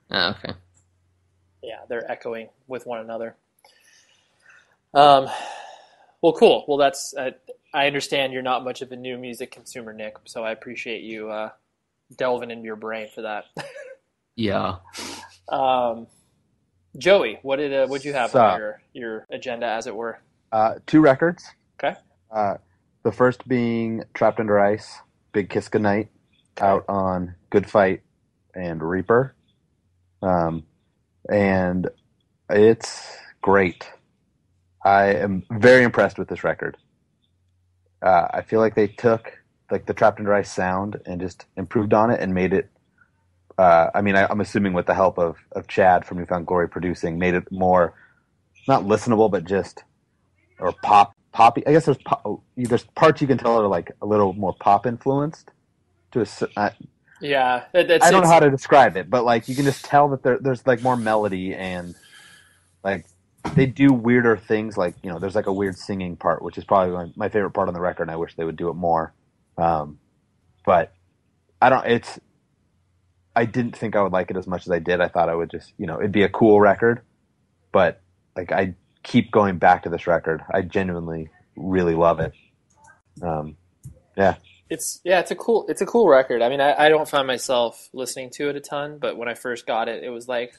[0.10, 0.54] Oh, okay.
[1.62, 3.36] yeah they're echoing with one another
[4.94, 5.28] um
[6.22, 7.32] well cool well that's uh,
[7.74, 11.30] i understand you're not much of a new music consumer nick so i appreciate you
[11.30, 11.50] uh
[12.16, 13.44] delving into your brain for that
[14.38, 14.78] Yeah.
[15.50, 16.08] um
[16.98, 20.20] joey what did uh, what you have So- on your your agenda as it were
[20.54, 21.44] Uh, two records.
[21.78, 22.00] Okay.
[22.32, 22.56] Uh,
[23.04, 25.00] the first being Trapped Under Ice,
[25.34, 26.08] Big Kiss Goodnight,
[26.62, 28.02] out on Good Fight
[28.56, 29.36] and Reaper.
[30.22, 30.64] Um,
[31.30, 31.90] and
[32.50, 33.88] it's great.
[34.84, 36.78] I am very impressed with this record.
[38.02, 39.34] Uh, I feel like they took
[39.72, 42.70] like the Trapped and Dry sound and just improved on it and made it
[43.58, 46.46] uh, I mean, I, I'm assuming with the help of, of Chad from New Found
[46.46, 47.94] Glory producing, made it more
[48.68, 49.84] not listenable, but just
[50.60, 51.66] or pop poppy.
[51.66, 51.98] I guess there's
[52.56, 55.52] there's parts you can tell are like a little more pop influenced.
[56.12, 56.72] To a,
[57.20, 59.84] Yeah, it, it's, I don't know how to describe it, but like you can just
[59.84, 61.96] tell that there, there's like more melody and
[62.84, 63.06] like
[63.56, 64.78] they do weirder things.
[64.78, 67.52] Like you know, there's like a weird singing part, which is probably my, my favorite
[67.52, 68.04] part on the record.
[68.04, 69.14] and I wish they would do it more.
[69.58, 70.00] Um,
[70.66, 70.94] but
[71.62, 71.86] I don't.
[71.88, 72.20] It's.
[73.36, 75.00] I didn't think I would like it as much as I did.
[75.00, 77.02] I thought I would just, you know, it'd be a cool record,
[77.72, 78.02] but
[78.36, 80.44] like I keep going back to this record.
[80.52, 82.34] I genuinely really love it.
[83.22, 83.56] Um,
[84.18, 84.36] yeah,
[84.70, 86.42] It's yeah, it's a cool it's a cool record.
[86.42, 89.34] I mean, I, I don't find myself listening to it a ton, but when I
[89.34, 90.54] first got it, it was like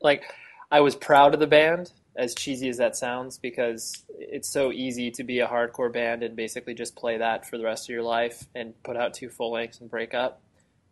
[0.00, 0.24] like
[0.70, 5.10] I was proud of the band, as cheesy as that sounds, because it's so easy
[5.12, 8.02] to be a hardcore band and basically just play that for the rest of your
[8.02, 10.40] life and put out two full lengths and break up.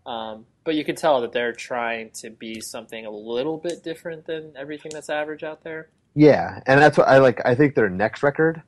[0.07, 4.27] Um, but you can tell that they're trying to be something a little bit different
[4.27, 5.89] than everything that's average out there.
[6.15, 7.41] yeah, and that's what I like.
[7.45, 8.63] I think their next record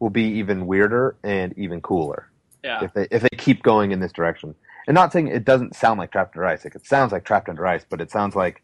[0.00, 2.30] will be even weirder and even cooler.
[2.66, 4.54] Yeah, if they if they keep going in this direction.
[4.88, 6.64] And not saying it doesn't sound like Trapped Under Ice.
[6.64, 8.62] Like it sounds like Trapped Under Ice, but it sounds like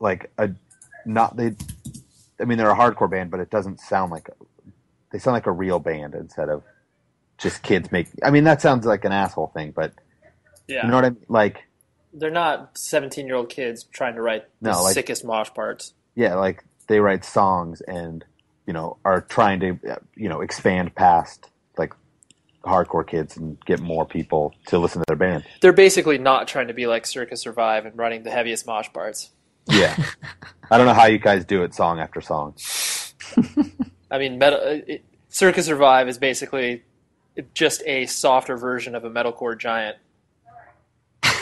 [0.00, 0.50] like a
[1.06, 1.54] not they.
[2.40, 4.28] I mean, they're a hardcore band, but it doesn't sound like
[5.12, 6.62] they sound like a real band instead of
[7.38, 8.08] just kids make.
[8.22, 9.92] I mean, that sounds like an asshole thing, but
[10.66, 10.84] yeah.
[10.84, 11.26] you know what I mean?
[11.28, 11.64] Like,
[12.12, 15.94] they're not seventeen year old kids trying to write the No, like- sickest mosh parts.
[16.14, 18.24] yeah, like they write songs and
[18.66, 19.78] you know are trying to
[20.16, 21.48] you know expand past
[22.64, 25.44] hardcore kids and get more people to listen to their band.
[25.60, 29.30] They're basically not trying to be like Circa Survive and running the heaviest mosh parts.
[29.66, 29.96] Yeah,
[30.70, 32.54] I don't know how you guys do it song after song.
[34.10, 36.82] I mean, metal, it, Circa Survive is basically
[37.54, 39.96] just a softer version of a metalcore giant.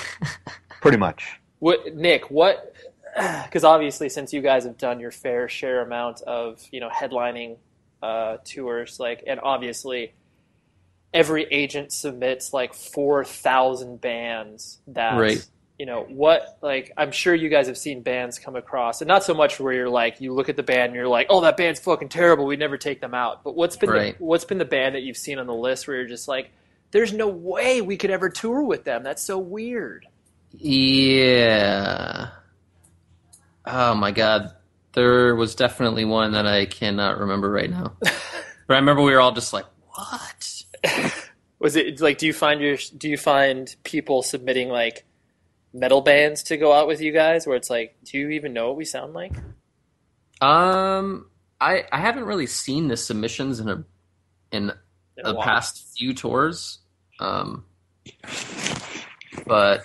[0.81, 1.41] Pretty much.
[1.59, 2.31] What Nick?
[2.31, 2.75] What?
[3.45, 7.59] Because obviously, since you guys have done your fair share amount of you know headlining
[8.03, 10.15] uh, tours, like, and obviously,
[11.15, 15.47] every agent submits like four thousand bands that Right.
[15.79, 19.23] you know what like i'm sure you guys have seen bands come across and not
[19.25, 21.57] so much where you're like you look at the band and you're like oh that
[21.57, 24.17] band's fucking terrible we'd never take them out but what's been Right.
[24.19, 26.51] the, what's been the band that you've seen on the list where you're just like
[26.93, 30.07] there's no way we could ever tour with them that's so weird
[30.53, 32.29] Yeah.
[33.67, 34.53] Oh my god.
[34.95, 37.93] There was definitely one that I cannot remember right now.
[38.01, 38.13] but
[38.69, 40.52] I remember we were all just like, "What?"
[41.59, 45.05] Was it like do you find your do you find people submitting like
[45.73, 48.69] metal bands to go out with you guys where it's like do you even know
[48.69, 49.43] what we sound like
[50.41, 53.85] Um, I I haven't really seen the submissions in a
[54.51, 54.73] in
[55.17, 56.79] In a the past few tours.
[57.21, 57.65] Um,
[59.47, 59.83] but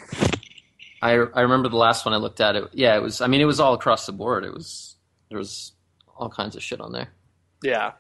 [1.02, 2.66] I I remember the last one I looked at it.
[2.74, 3.22] Yeah, it was.
[3.22, 4.44] I mean, it was all across the board.
[4.46, 4.96] It was
[5.30, 5.74] there was
[6.16, 7.10] all kinds of shit on there.
[7.62, 7.92] yeah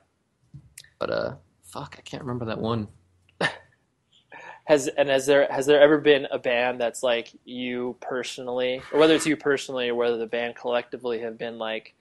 [1.00, 1.36] But uh,
[1.67, 2.88] fuck, I can't remember that one.
[4.65, 8.99] Has and has there has there ever been a band that's like you personally, or
[8.99, 11.93] whether it's you personally or whether the band collectively have been like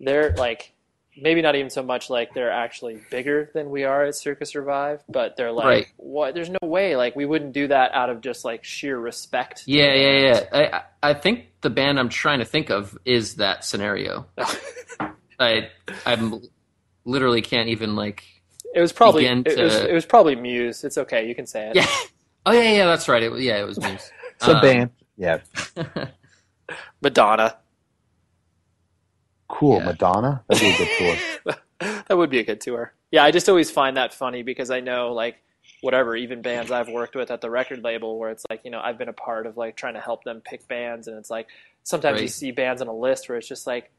[0.00, 0.72] they're like
[1.20, 5.02] maybe not even so much like they're actually bigger than we are at Circa Survive,
[5.06, 5.86] but they're like Right.
[5.98, 6.32] what?
[6.32, 9.64] There's no way like we wouldn't do that out of just like sheer respect.
[9.66, 10.44] Yeah, yeah, yeah.
[10.50, 14.24] I I I think the band I'm trying to think of is that scenario.
[15.38, 15.68] I
[16.06, 16.40] I'm
[17.04, 18.24] literally can't even like.
[18.74, 20.84] It was probably Begin it, was, it was probably Muse.
[20.84, 21.76] It's okay, you can say it.
[21.76, 21.86] Yeah.
[22.44, 22.86] Oh yeah, yeah.
[22.86, 23.22] That's right.
[23.22, 24.10] It, yeah, it was Muse.
[24.34, 24.90] It's a band.
[25.16, 25.38] Yeah.
[27.00, 27.56] Madonna.
[29.46, 29.78] Cool.
[29.78, 29.84] Yeah.
[29.84, 30.42] Madonna?
[30.48, 31.54] That'd be a good tour.
[32.08, 32.92] that would be a good tour.
[33.12, 35.36] Yeah, I just always find that funny because I know like
[35.82, 38.80] whatever, even bands I've worked with at the record label where it's like, you know,
[38.80, 41.46] I've been a part of like trying to help them pick bands and it's like
[41.84, 43.90] sometimes you see bands on a list where it's just like,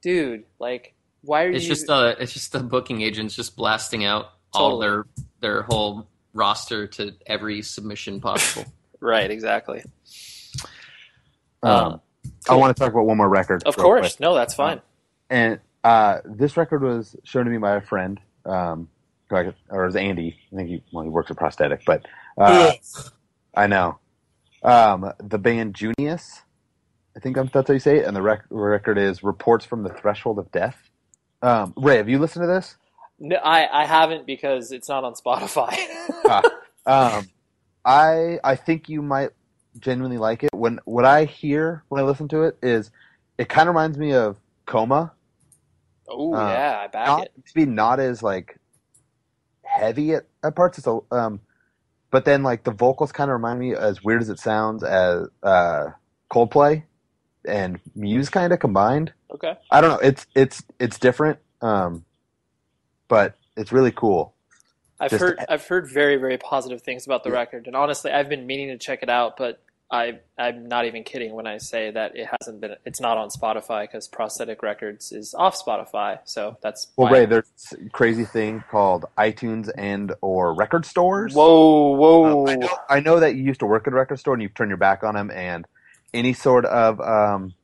[0.00, 4.04] dude, like why are It's you just uh it's just the booking agents just blasting
[4.04, 5.06] out all their
[5.40, 8.70] their whole roster to every submission possible.
[9.04, 9.82] Right, exactly.
[11.60, 12.00] Um,
[12.48, 13.64] I want to talk about one more record.
[13.64, 14.00] Of course.
[14.14, 14.20] quick.
[14.20, 14.80] No, that's fine.
[15.28, 18.88] And uh, this record was shown to me by a friend, um,
[19.28, 20.38] who I- or it was Andy.
[20.52, 22.06] I think he well he works at Prosthetic, but
[22.38, 22.72] uh,
[23.56, 23.98] I know
[24.62, 26.42] um, the band Junius.
[27.16, 28.04] I think that's how you say it.
[28.06, 30.90] And the rec- record is "Reports from the Threshold of Death."
[31.42, 32.76] Um, Ray, have you listened to this?
[33.18, 35.76] No, I, I haven't because it's not on Spotify.
[36.84, 37.28] Um,
[37.84, 39.30] I I think you might
[39.78, 40.50] genuinely like it.
[40.52, 42.90] When what I hear when I listen to it is,
[43.38, 45.12] it kind of reminds me of Coma.
[46.08, 47.32] oh yeah, I back not it.
[47.46, 48.58] to be not as like
[49.62, 50.78] heavy at, at parts.
[50.78, 51.40] It's a um,
[52.10, 55.28] but then like the vocals kind of remind me, as weird as it sounds, as
[55.44, 55.86] uh,
[56.32, 56.82] Coldplay
[57.46, 59.12] and Muse kind of combined.
[59.34, 59.54] Okay.
[59.70, 59.98] I don't know.
[60.08, 62.04] It's it's it's different, um,
[63.08, 64.34] but it's really cool.
[65.00, 67.36] I've Just- heard I've heard very very positive things about the Yeah.
[67.36, 71.02] record, and honestly, I've been meaning to check it out, but I I'm not even
[71.04, 75.12] kidding when I say that it hasn't been it's not on Spotify because Prosthetic Records
[75.12, 77.50] is off Spotify, so that's Well, why- Ray, there's
[77.84, 81.34] a crazy thing called iTunes and or record stores.
[81.34, 82.42] Whoa, whoa!
[82.44, 84.42] Um, I, know, I know that you used to work at a record store and
[84.42, 85.66] you've turned your back on them, and
[86.14, 87.54] any sort of, um,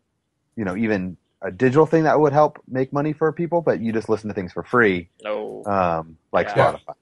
[0.57, 3.93] you know, even a digital thing that would help make money for people, but you
[3.93, 6.73] just listen to things for free, no, um, like Yeah.
[6.73, 6.95] Spotify.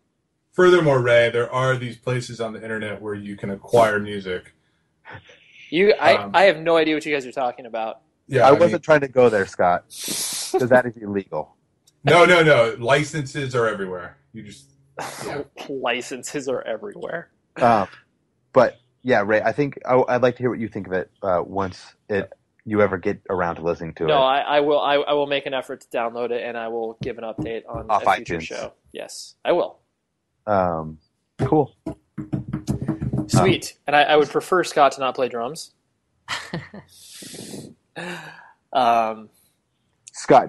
[0.53, 4.55] Furthermore, Ray, there are these places on the internet where you can acquire music.
[5.71, 8.01] you I um, I have no idea what you guys are talking about.
[8.29, 11.55] Yeah, I mean- wasn't trying to go there, Scott, because that is illegal.
[12.05, 12.77] no, no, no.
[12.79, 14.17] Licenses are everywhere.
[14.33, 14.71] You just
[15.25, 15.43] Yeah.
[15.69, 17.29] Licenses are everywhere.
[17.57, 17.89] Um,
[18.53, 21.09] but yeah, Ray, I think I, I'd like to hear what you think of it
[21.23, 22.33] uh, once it
[22.64, 24.21] you ever get around to listening to No, it.
[24.21, 24.81] I, I will.
[24.81, 27.62] I, I will make an effort to download it, and I will give an update
[27.69, 28.42] on Off a future iTunes.
[28.42, 28.73] show.
[28.92, 29.79] Yes, I will.
[30.49, 30.99] Um,
[31.38, 31.77] cool.
[33.29, 33.77] Sweet.
[33.87, 35.71] and I, I would prefer Scott to not play drums.
[38.73, 39.29] um,
[40.12, 40.49] Scott,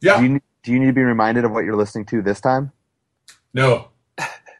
[0.00, 0.20] yeah.
[0.20, 2.70] do you do you need to be reminded of what you're listening to this time?
[3.52, 3.88] No,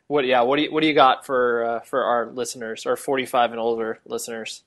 [0.08, 0.26] what?
[0.26, 0.42] Yeah.
[0.42, 3.52] What do you What do you got for uh, for our listeners, our forty five
[3.52, 4.64] and older listeners?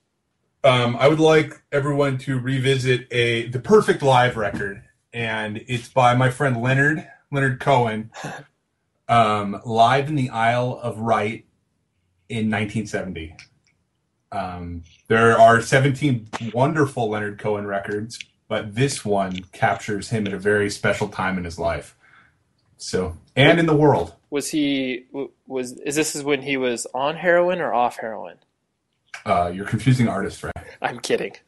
[0.63, 6.15] um, I would like everyone to revisit a the perfect live record, and it's by
[6.15, 8.11] my friend Leonard Leonard Cohen,
[9.07, 11.45] um, live in the Isle of Wight
[12.29, 13.35] in 1970.
[14.31, 20.39] Um, there are 17 wonderful Leonard Cohen records, but this one captures him at a
[20.39, 21.97] very special time in his life.
[22.77, 24.15] So, and in the world.
[24.31, 25.05] Was he
[25.45, 28.37] was is this is when he was on heroin or off heroin?
[29.25, 30.53] Uh, you're confusing artists, right?
[30.81, 31.33] I'm kidding.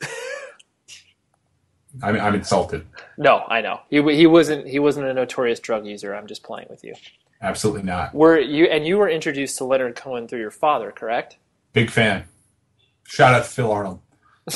[2.01, 2.85] I'm, I'm insulted.
[3.17, 6.13] No, I know he he wasn't he wasn't a notorious drug user.
[6.13, 6.93] I'm just playing with you.
[7.41, 8.13] Absolutely not.
[8.13, 11.37] Were you and you were introduced to Leonard Cohen through your father, correct?
[11.71, 12.25] Big fan.
[13.05, 13.99] Shout out to Phil Arnold.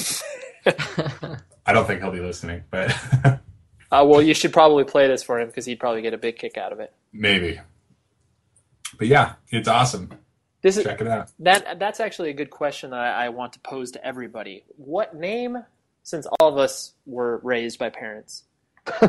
[1.66, 2.94] I don't think he'll be listening, but
[3.90, 6.38] Uh, well, you should probably play this for him because he'd probably get a big
[6.38, 6.94] kick out of it.
[7.14, 7.58] maybe.
[8.98, 10.12] But yeah, it's awesome.
[10.62, 11.30] This is Check it out.
[11.40, 14.64] that that's actually a good question that I, I want to pose to everybody.
[14.76, 15.64] What name,
[16.04, 18.44] since all of us were raised by parents,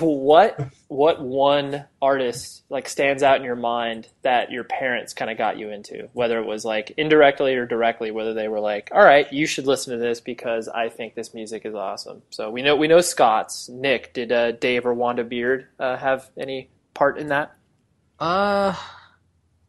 [0.00, 0.58] what
[0.88, 5.58] what one artist like stands out in your mind that your parents kind of got
[5.58, 9.32] you into, whether it was like indirectly or directly, whether they were like, "All right,
[9.32, 12.76] you should listen to this because I think this music is awesome." So we know
[12.76, 13.68] we know Scott's.
[13.68, 17.54] Nick, did uh, Dave or Wanda Beard uh, have any part in that?
[18.18, 18.74] Uh,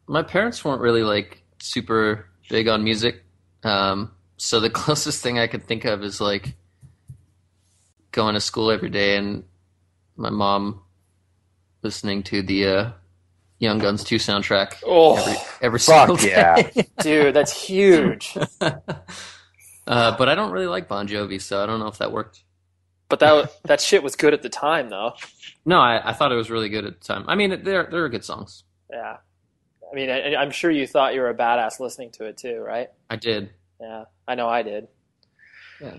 [0.06, 3.24] my parents weren't really like super big on music.
[3.64, 6.54] Um, so the closest thing I could think of is like
[8.12, 9.44] going to school every day and
[10.16, 10.80] my mom
[11.82, 12.90] listening to the uh,
[13.58, 16.70] Young Guns 2 soundtrack Oh, every, every Fuck single day.
[16.74, 16.82] yeah.
[17.00, 18.36] dude, that's huge.
[18.60, 18.72] uh,
[19.86, 22.42] but I don't really like Bon Jovi, so I don't know if that worked.
[23.08, 25.14] But that that shit was good at the time, though.
[25.64, 27.24] No, I, I thought it was really good at the time.
[27.28, 28.64] I mean, there there are good songs.
[28.90, 29.16] Yeah,
[29.90, 32.58] I mean, I, I'm sure you thought you were a badass listening to it too,
[32.60, 32.88] right?
[33.10, 33.50] I did.
[33.80, 34.88] Yeah, I know I did.
[35.80, 35.94] Yeah.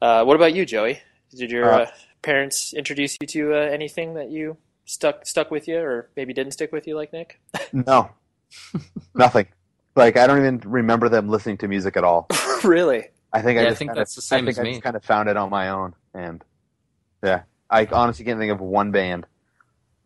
[0.00, 1.00] Uh, what about you, Joey?
[1.34, 1.90] Did your Uh, uh,
[2.22, 6.52] parents introduce you to uh, anything that you stuck stuck with you, or maybe didn't
[6.52, 7.40] stick with you, like Nick?
[7.72, 8.10] No,
[9.14, 9.46] nothing.
[9.94, 12.26] Like I don't even remember them listening to music at all.
[12.64, 13.08] really?
[13.32, 14.70] I think Yeah, I I think kinda, that's the same I think as I me.
[14.72, 16.42] just kind of found it on my own, and
[17.22, 19.26] yeah, I honestly can't think of one band.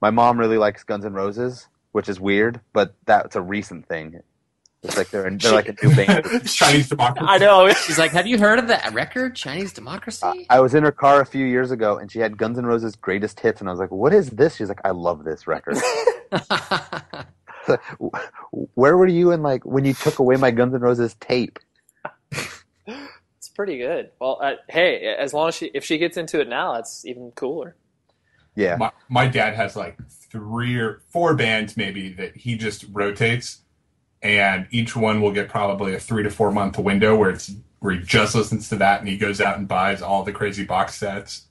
[0.01, 4.21] My mom really likes Guns N' Roses, which is weird, but that's a recent thing.
[4.83, 6.25] It's like they're they're like a new band.
[6.47, 7.27] Chinese democracy.
[7.29, 7.69] I know.
[7.71, 10.93] She's like, "Have you heard of that record, Chinese Democracy?" Uh, I was in her
[10.93, 13.73] car a few years ago, and she had Guns N' Roses' greatest hits, and I
[13.73, 15.79] was like, "What is this?" She's like, "I love this record."
[18.75, 21.59] Where were you in like when you took away my Guns N' Roses tape?
[23.57, 24.11] It's pretty good.
[24.21, 27.31] Well, uh, hey, as long as she if she gets into it now, it's even
[27.31, 27.75] cooler.
[28.55, 33.61] Yeah, My, my dad has like three or four bands maybe that he just rotates,
[34.23, 37.95] and each one will get probably a three to four month window where it's where
[37.95, 40.95] he just listens to that and he goes out and buys all the crazy box
[40.95, 41.47] sets,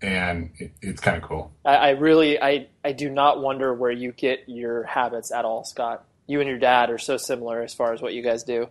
[0.00, 1.52] and it, it's kind of cool.
[1.64, 5.64] I, I really, I, I do not wonder where you get your habits at all,
[5.64, 6.04] Scott.
[6.28, 8.68] You and your dad are so similar as far as what you guys do.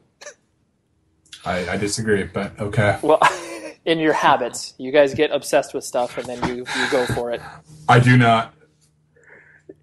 [1.46, 3.00] I, I disagree, but okay.
[3.02, 3.20] Well,
[3.86, 7.32] in your habits, you guys get obsessed with stuff and then you, you go for
[7.32, 7.42] it.
[7.88, 8.54] I do not.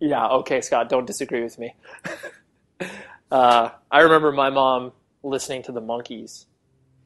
[0.00, 1.74] Yeah, okay, Scott, don't disagree with me.
[3.30, 4.92] uh, I remember my mom
[5.22, 6.46] listening to the Monkees.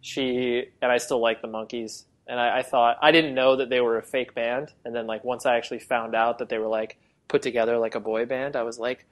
[0.01, 3.69] She and I still like the Monkees, and I, I thought I didn't know that
[3.69, 6.59] they were a fake band, and then like once I actually found out that they
[6.59, 9.07] were like put together like a boy band, I was like,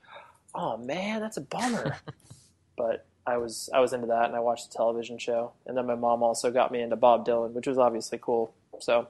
[0.55, 1.97] oh man, that's a bummer.
[2.77, 5.87] but I was I was into that, and I watched the television show, and then
[5.87, 8.55] my mom also got me into Bob Dylan, which was obviously cool.
[8.81, 9.09] So,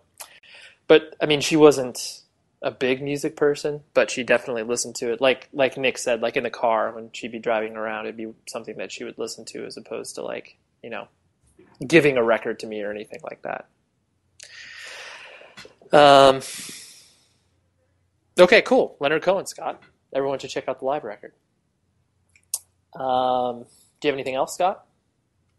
[0.89, 2.23] but I mean, she wasn't
[2.61, 5.21] a big music person, but she definitely listened to it.
[5.21, 8.33] Like like Nick said, like in the car when she'd be driving around, it'd be
[8.49, 11.07] something that she would listen to as opposed to like you know
[11.87, 13.69] giving a record to me or anything like that.
[15.97, 16.41] Um.
[18.37, 18.97] Okay, cool.
[18.99, 19.81] Leonard Cohen, Scott.
[20.13, 21.33] Everyone should check out the live record.
[22.99, 23.67] Um,
[24.01, 24.85] do you have anything else, Scott?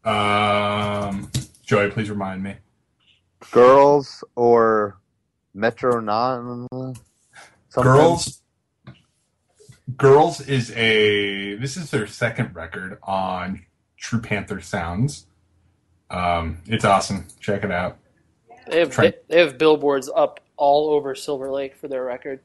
[0.06, 1.30] Um,
[1.64, 2.56] Joey, please remind me.
[3.52, 5.00] Girls or
[5.54, 6.68] Metro Non?
[7.74, 8.42] Girls.
[9.98, 11.56] Girls is a.
[11.56, 13.66] This is their second record on
[13.98, 15.26] True Panther Sounds.
[16.10, 17.28] Um, it's awesome.
[17.40, 17.98] Check it out.
[18.70, 22.40] They have Try- they, they have billboards up all over Silver Lake for their record.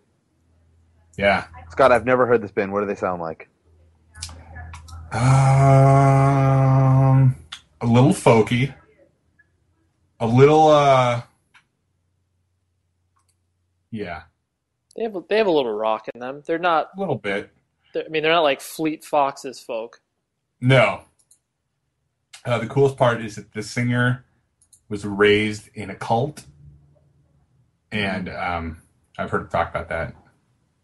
[1.17, 1.45] Yeah.
[1.71, 2.73] Scott, I've never heard this band.
[2.73, 3.49] What do they sound like?
[5.15, 5.21] Um,
[7.81, 8.75] a little folky.
[10.21, 10.69] A little.
[10.69, 11.23] uh
[13.91, 14.23] Yeah,
[14.97, 16.43] They have they have a little rock in them.
[16.45, 16.91] They're not.
[16.97, 17.51] a little bit.
[17.95, 20.01] I mean, they're not like Fleet Foxes folk.
[20.61, 21.03] No.
[22.45, 24.25] Uh, the coolest part is that the singer
[24.89, 26.45] was raised in a cult,
[27.93, 28.83] and um,
[29.17, 30.15] I've heard talk about that.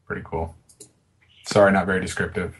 [0.07, 0.55] Pretty cool.
[1.47, 2.55] Sorry, not very descriptive.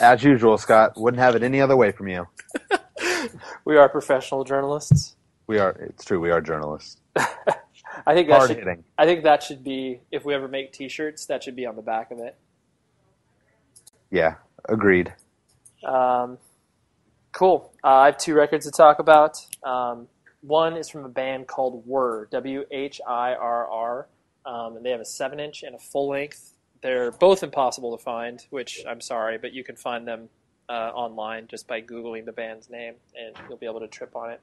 [0.00, 0.92] As usual, Scott.
[0.96, 2.26] Wouldn't have it any other way from you.
[3.64, 5.16] We are professional journalists.
[5.46, 5.70] We are.
[5.70, 6.20] It's true.
[6.20, 7.00] We are journalists.
[7.16, 8.84] I think that Hard should, hitting.
[8.98, 11.82] I think that should be if we ever make T-shirts, that should be on the
[11.82, 12.36] back of it.
[14.10, 14.34] Yeah.
[14.68, 15.12] Agreed.
[15.84, 16.38] Um,
[17.32, 17.72] cool.
[17.82, 19.38] Uh, I have two records to talk about.
[19.62, 20.08] Um,
[20.40, 24.08] one is from a band called Whirr, W H I R R,
[24.44, 26.53] um, and they have a seven inch and a full length.
[26.84, 30.28] They're both impossible to find, which I'm sorry, but you can find them
[30.68, 34.32] uh, online just by googling the band's name, and you'll be able to trip on
[34.32, 34.40] it.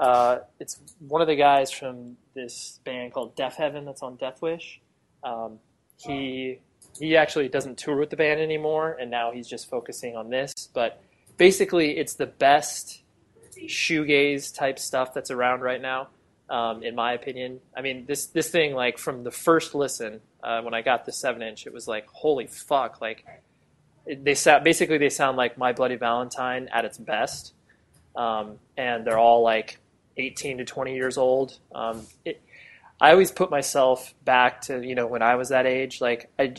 [0.00, 4.78] Uh, it's one of the guys from this band called Deafheaven that's on Deathwish.
[5.22, 5.58] Um,
[5.98, 6.60] he
[6.98, 10.54] he actually doesn't tour with the band anymore, and now he's just focusing on this.
[10.72, 11.02] But
[11.36, 13.02] basically, it's the best
[13.66, 16.08] shoegaze type stuff that's around right now,
[16.48, 17.60] um, in my opinion.
[17.76, 21.12] I mean, this this thing like from the first listen uh, when I got the
[21.12, 23.00] seven inch, it was like holy fuck!
[23.00, 23.24] Like
[24.06, 27.54] they sound basically they sound like My Bloody Valentine at its best,
[28.16, 29.78] um, and they're all like
[30.16, 31.58] eighteen to twenty years old.
[31.74, 32.40] Um, it,
[33.00, 36.00] I always put myself back to you know when I was that age.
[36.00, 36.54] Like I,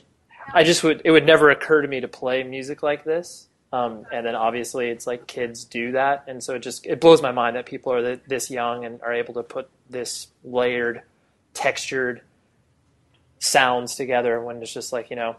[0.54, 3.48] I just would it would never occur to me to play music like this.
[3.74, 7.22] Um, and then obviously it's like kids do that, and so it just it blows
[7.22, 11.04] my mind that people are th- this young and are able to put this layered,
[11.54, 12.22] textured
[13.42, 15.36] sounds together when it's just like you know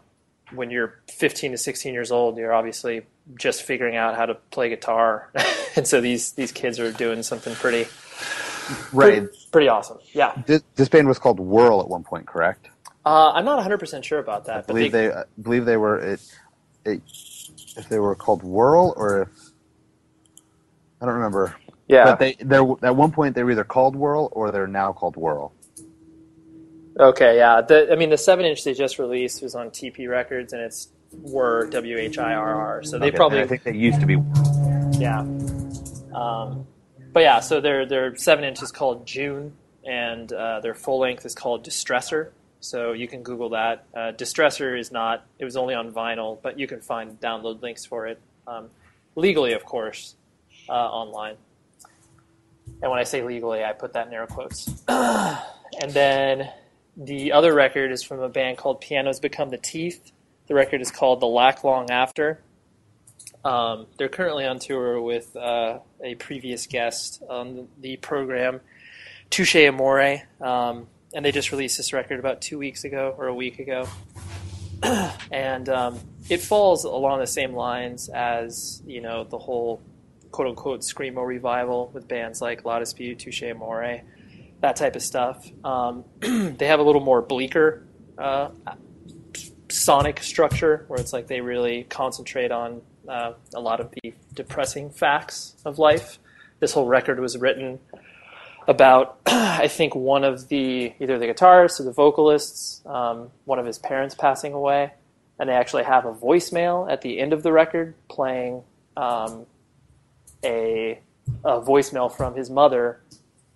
[0.53, 3.03] when you're 15 to 16 years old, you're obviously
[3.39, 5.31] just figuring out how to play guitar,
[5.77, 7.87] and so these these kids are doing something pretty
[8.93, 9.99] Ray, pretty, pretty awesome.
[10.13, 12.69] Yeah, this, this band was called Whirl at one point, correct?
[13.05, 15.65] uh, I'm not 100 percent sure about I that, but believe they, they, I believe
[15.65, 16.21] they were it,
[16.85, 17.01] it,
[17.77, 19.29] if they were called Whirl or if
[21.01, 21.55] I don't remember.
[21.87, 24.93] yeah, But they they're at one point they were either called Whirl or they're now
[24.93, 25.53] called Whirl.
[26.99, 27.61] Okay, yeah.
[27.61, 30.89] The, I mean, the seven inch they just released was on TP Records, and it's
[31.11, 32.83] Whirr W H I R R.
[32.83, 34.17] So they Okay, probably, I think they used to be
[34.99, 35.19] yeah.
[36.13, 36.67] Um,
[37.11, 39.53] but yeah, so their their seven inch is called June,
[39.83, 42.29] and uh, their full length is called Distressor.
[42.59, 43.85] So you can Google that.
[43.93, 47.85] Uh, Distressor is not; it was only on vinyl, but you can find download links
[47.85, 48.69] for it um,
[49.15, 50.15] legally, of course,
[50.69, 51.35] uh, online.
[52.81, 54.67] And when I say legally, I put that in air quotes.
[54.87, 56.49] and then
[56.95, 60.11] the other record is from a band called Pianos Become the Teeth.
[60.47, 62.41] The record is called The Lack Long After.
[63.43, 68.61] Um, they're currently on tour with uh, a previous guest on the program,
[69.29, 73.35] Touche Amore, um, and they just released this record about two weeks ago or a
[73.35, 73.87] week ago.
[75.31, 79.81] and um, it falls along the same lines as you know the whole
[80.31, 84.01] quote unquote screamo revival with bands like La Dispute, Touche Amore,
[84.63, 85.45] that type of stuff.
[85.65, 87.85] Um, they have a little more bleaker
[88.17, 88.49] uh,
[89.69, 94.89] sonic structure where it's like they really concentrate on uh, a lot of the depressing
[94.89, 96.17] facts of life.
[96.61, 97.79] This whole record was written
[98.65, 103.65] about, I think, one of the either the guitarists or the vocalists, um, one of
[103.65, 104.93] his parents passing away,
[105.39, 108.63] and they actually have a voicemail at the end of the record playing
[108.95, 109.45] um,
[110.41, 111.01] a,
[111.43, 113.01] a voicemail from his mother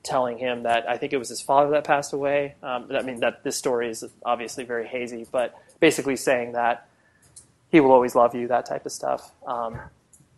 [0.07, 2.55] telling him that I think it was his father that passed away.
[2.63, 6.87] Um, I mean, that this story is obviously very hazy, but basically saying that
[7.69, 9.31] he will always love you, that type of stuff.
[9.45, 9.79] Um,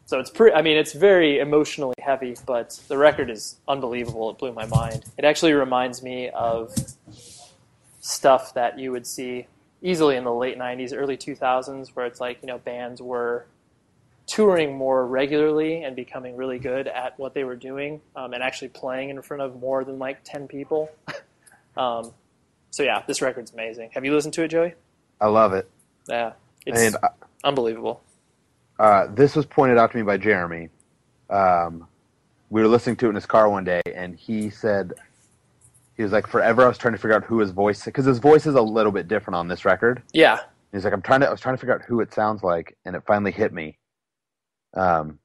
[0.05, 0.55] so it's pretty.
[0.55, 4.31] I mean, it's very emotionally heavy, but the record is unbelievable.
[4.31, 5.05] It blew my mind.
[5.19, 6.73] It actually reminds me of
[7.99, 9.45] stuff that you would see
[9.83, 13.45] easily in the late '90s, early 2000s, where it's like you know bands were
[14.29, 18.69] touring more regularly and becoming really good at what they were doing, um, and actually
[18.69, 20.89] playing in front of more than like 10 people.
[21.77, 22.13] um,
[22.71, 23.91] so yeah, this record's amazing.
[23.93, 24.75] Have you listened to it, Joey?
[25.21, 25.71] I love it.
[26.09, 26.33] Yeah,
[26.65, 27.09] it's And uh,
[27.43, 28.03] unbelievable.
[28.79, 30.69] uh, this was pointed out to me by Jeremy.
[31.29, 31.87] Um,
[32.49, 34.93] we were listening to it in his car one day, and he said
[35.97, 38.19] he was like, "Forever, I was trying to figure out who his voice because his
[38.19, 40.39] voice is a little bit different on this record." Yeah,
[40.73, 42.77] He's like, "I'm trying to, I was trying to figure out who it sounds like,
[42.85, 43.78] and it finally hit me."
[44.73, 45.19] Um,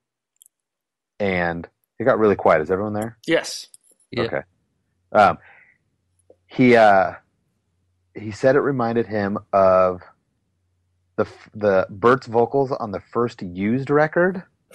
[1.21, 1.69] and
[1.99, 2.63] it got really quiet.
[2.63, 3.19] Is everyone there?
[3.27, 3.69] yes,
[4.11, 4.23] Yeah.
[4.25, 4.41] Okay.
[5.13, 5.39] Um,
[6.47, 7.13] he uh,
[8.15, 10.03] he said it reminded him of
[11.17, 14.43] the the Bert's vocals on the first Used record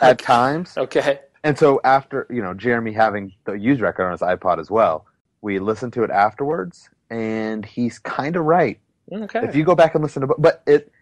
[0.00, 0.76] at times.
[0.76, 1.20] okay.
[1.42, 5.06] And so after you know Jeremy having the Used record on his iPod as well,
[5.40, 8.78] we listened to it afterwards, and he's kind of right.
[9.12, 9.40] Okay.
[9.42, 10.92] If you go back and listen to, but it,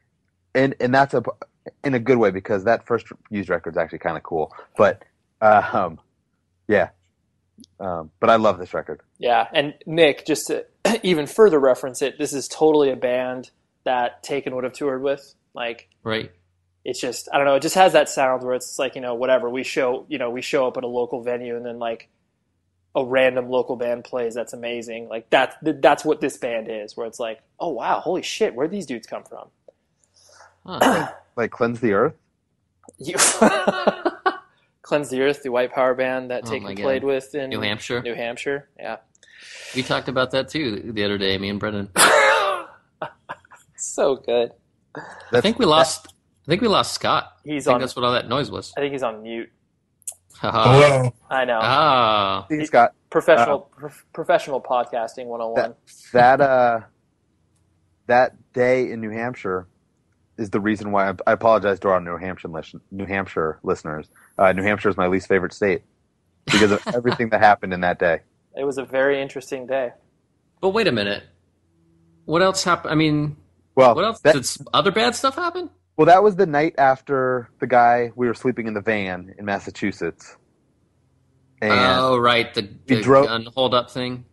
[0.54, 1.22] and and that's a
[1.84, 4.52] in a good way because that first Used record is actually kind of cool.
[4.76, 5.04] But
[5.40, 6.00] um,
[6.68, 6.90] yeah,
[7.80, 9.00] um, but I love this record.
[9.18, 10.66] Yeah, and Nick, just to
[11.02, 13.50] even further reference it, this is totally a band
[13.84, 15.34] that Taken would have toured with.
[15.54, 16.32] Like, Right.
[16.84, 19.14] it's just I don't know, it just has that sound where it's like you know
[19.14, 22.08] whatever we show you know we show up at a local venue and then like
[22.94, 25.08] a random local band plays that's amazing.
[25.08, 28.70] Like that that's what this band is, where it's like oh wow, holy shit, where'd
[28.72, 29.48] these dudes come from?
[30.66, 31.10] Huh.
[31.38, 32.14] Like cleanse the earth.
[32.98, 33.14] You
[34.82, 38.02] Cleanse the Earth, the White Power band that Oh Taken played with in New Hampshire.
[38.02, 38.96] New Hampshire, yeah.
[39.76, 41.90] We talked about that too the other day, me and Brendan.
[43.76, 44.50] so good.
[45.30, 46.08] I think we lost.
[46.46, 47.36] I think we lost Scott.
[47.44, 47.80] He's I think on.
[47.82, 48.72] that's what all that noise was.
[48.76, 49.50] I think he's on mute.
[50.40, 51.14] Hello.
[51.30, 51.60] I know.
[51.62, 55.74] Ah, he's got professional prof- professional podcasting 101
[56.12, 56.80] That that uh,
[58.06, 59.68] that day in New Hampshire
[60.38, 62.48] is the reason why I, I apologize to our New Hampshire
[62.90, 64.08] New Hampshire listeners.
[64.38, 65.82] Uh, New Hampshire is my least favorite state
[66.46, 68.20] because of everything that happened in that day.
[68.56, 69.92] it was a very interesting day
[70.60, 71.22] but wait a minute.
[72.24, 72.90] What else happened?
[72.90, 73.36] I mean,
[73.76, 74.20] Well, what else?
[74.22, 75.70] that- Did other bad stuff happen?
[75.96, 79.44] Well, that was the night after the guy we were sleeping in the van in
[79.44, 80.36] Massachusetts.
[81.62, 84.24] And oh, right, the, He the drove- gun hold up thing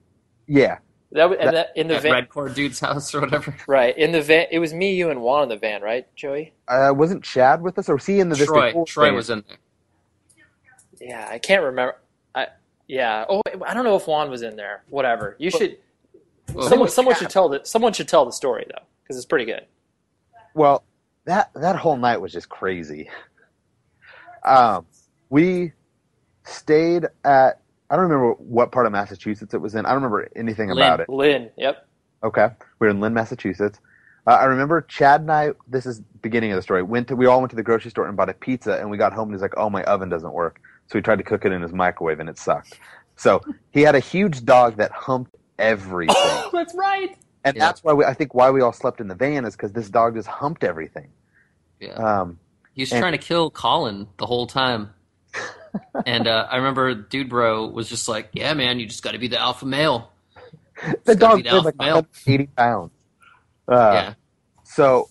[0.47, 0.77] yeah,
[1.23, 3.55] was and that, in the at van Red Cord dude's house or whatever.
[3.67, 6.53] right in the van it was me you and Juan in the van right Joey
[6.67, 9.15] uh, wasn't Chad with us, or was he in the Troy, Troy van?
[9.15, 9.57] was in there.
[10.99, 11.95] yeah I can't remember
[12.33, 12.47] I
[12.87, 15.77] yeah oh I don't know if Juan was in there whatever you should
[16.53, 19.45] Well, someone someone should tell the someone should tell the story though because it's pretty
[19.45, 19.65] good
[20.53, 20.83] Well,
[21.25, 23.09] that that whole night was just crazy.
[24.43, 24.85] Um,
[25.29, 25.71] we
[26.43, 27.59] stayed at
[27.89, 29.85] I don't remember what part of Massachusetts it was in.
[29.85, 30.77] I don't remember anything Lynn.
[30.77, 31.09] about it.
[31.09, 31.87] Lynn yep
[32.23, 32.47] Okay,
[32.79, 33.79] we were in Lynn, Massachusetts.
[34.25, 35.51] Uh, I remember Chad and I.
[35.67, 36.81] This is beginning of the story.
[36.81, 38.97] Went to we all went to the grocery store and bought a pizza, and we
[38.97, 41.45] got home and he's like, "Oh, my oven doesn't work." So we tried to cook
[41.45, 42.79] it in his microwave, and it sucked.
[43.17, 46.15] So he had a huge dog that humped everything,
[46.51, 47.65] that's right and Yeah.
[47.65, 49.89] that's why we, I think why we all slept in the van is because this
[49.89, 51.09] dog just humped everything.
[51.79, 51.93] Yeah.
[51.93, 52.39] Um,
[52.73, 54.89] He was And- trying to kill Colin the whole time.
[56.05, 59.19] And uh, I remember Dude Bro was just like, "Yeah, man, you just got to
[59.19, 60.11] be the alpha male."
[61.05, 61.95] the dog weighed like male.
[61.95, 62.91] 180 pounds.
[63.67, 64.13] Uh, yeah,
[64.63, 65.09] So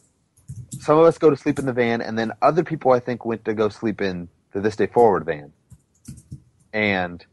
[0.78, 3.24] some of us go to sleep in the van, and then other people I think
[3.24, 5.52] went to go sleep in the This Day Forward van,
[6.72, 7.24] and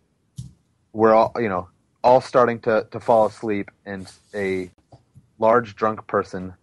[0.93, 1.69] we're all you know
[2.03, 4.71] all starting to to fall asleep, and a
[5.38, 6.53] large drunk person,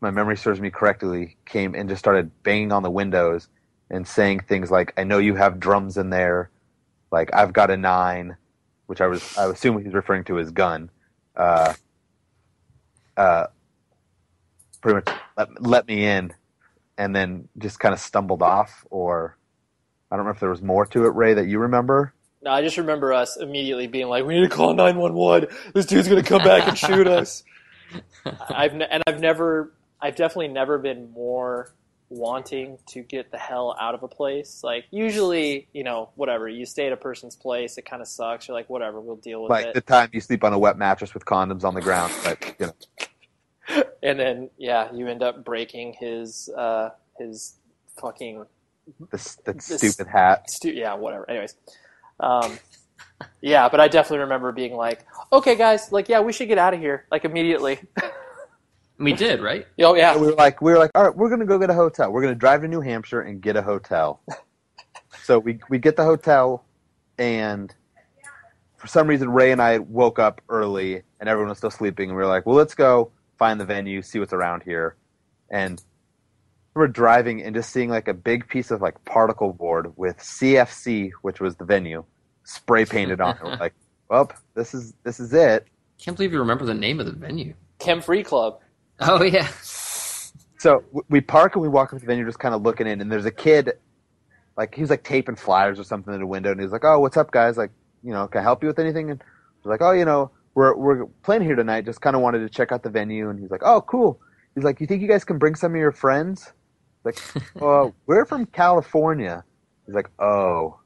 [0.00, 3.48] my memory serves me correctly, came and just started banging on the windows
[3.92, 6.50] and saying things like, "I know you have drums in there,"
[7.12, 8.36] like "I've got a nine,
[8.86, 10.90] which I was I assume he's referring to his gun.
[11.36, 11.74] Uh,
[13.16, 13.46] uh,
[14.80, 16.32] pretty much let, let me in,
[16.98, 18.84] and then just kind of stumbled off.
[18.90, 19.36] Or
[20.10, 22.12] I don't know if there was more to it, Ray, that you remember.
[22.42, 26.08] no I just remember us immediately being like we need to call 911 this dude's
[26.08, 27.44] gonna come back and shoot us
[28.48, 31.72] I've ne- and I've never I've definitely never been more
[32.12, 34.60] wanting to get the hell out of a place.
[34.62, 38.48] Like usually, you know, whatever, you stay at a person's place, it kind of sucks.
[38.48, 39.66] You're like, whatever, we'll deal with Like it.
[39.68, 42.54] Like the time you sleep on a wet mattress with condoms on the ground, but
[42.58, 43.82] you know.
[44.02, 47.56] and then yeah, you end up breaking his uh, his
[48.00, 48.44] fucking
[49.10, 50.50] This that This- stupid hat.
[50.50, 51.28] stu- yeah, whatever.
[51.30, 51.54] Anyways,
[52.20, 52.58] um,
[53.40, 56.74] yeah, but I definitely remember being like, okay, guys, like yeah, we should get out
[56.74, 57.80] of here like immediately.
[58.98, 59.66] We did, right?
[59.80, 61.74] oh yeah, we were like, we were like, all right, we're gonna go get a
[61.74, 62.12] hotel.
[62.12, 64.20] We're gonna drive to New Hampshire and get a hotel.
[65.24, 66.64] so we we get the hotel,
[67.18, 67.74] and
[68.76, 72.16] for some reason Ray and I woke up early, and everyone was still sleeping, and
[72.16, 74.96] we were like, well, let's go find the venue, see what's around here,
[75.50, 75.82] and
[76.74, 80.16] we we're driving and just seeing like a big piece of like particle board with
[80.18, 82.04] CFC, which was the venue,
[82.44, 83.38] spray painted on it.
[83.44, 83.74] We're like,
[84.08, 85.66] well, this is this is it.
[85.98, 87.54] Can't believe you remember the name of the venue.
[87.78, 88.60] Chem Free Club.
[89.04, 89.48] Oh yeah.
[90.58, 93.00] So we park and we walk up to the venue, just kind of looking in,
[93.00, 93.72] and there's a kid,
[94.56, 97.00] like he was like taping flyers or something in the window, and he's like, "Oh,
[97.00, 97.56] what's up, guys?
[97.56, 97.70] Like,
[98.02, 99.22] you know, can I help you with anything?" And
[99.64, 101.84] we're like, "Oh, you know, we're we're playing here tonight.
[101.84, 104.20] Just kind of wanted to check out the venue." And he's like, "Oh, cool."
[104.54, 106.52] He's like, "You think you guys can bring some of your friends?"
[107.04, 107.18] Like,
[107.56, 109.42] "Well, we're from California."
[109.86, 110.78] He's like, "Oh,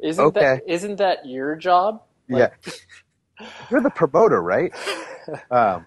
[0.00, 0.40] Isn't Okay.
[0.40, 2.02] that isn't that your job?
[2.28, 2.48] yeah."
[3.70, 4.72] You're the promoter, right?
[5.50, 5.84] Um,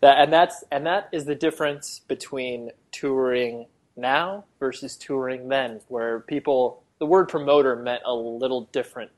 [0.00, 6.20] That and that's and that is the difference between touring now versus touring then, where
[6.20, 9.10] people the word promoter meant a little different.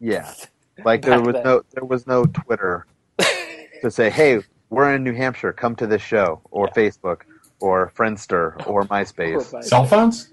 [0.00, 0.32] yeah,
[0.84, 1.44] like there was then.
[1.44, 2.86] no there was no Twitter
[3.82, 4.40] to say, "Hey,
[4.70, 5.52] we're in New Hampshire.
[5.52, 7.22] Come to this show," or Facebook,
[7.60, 9.62] or Friendster, or MySpace.
[9.64, 10.30] Cell phones?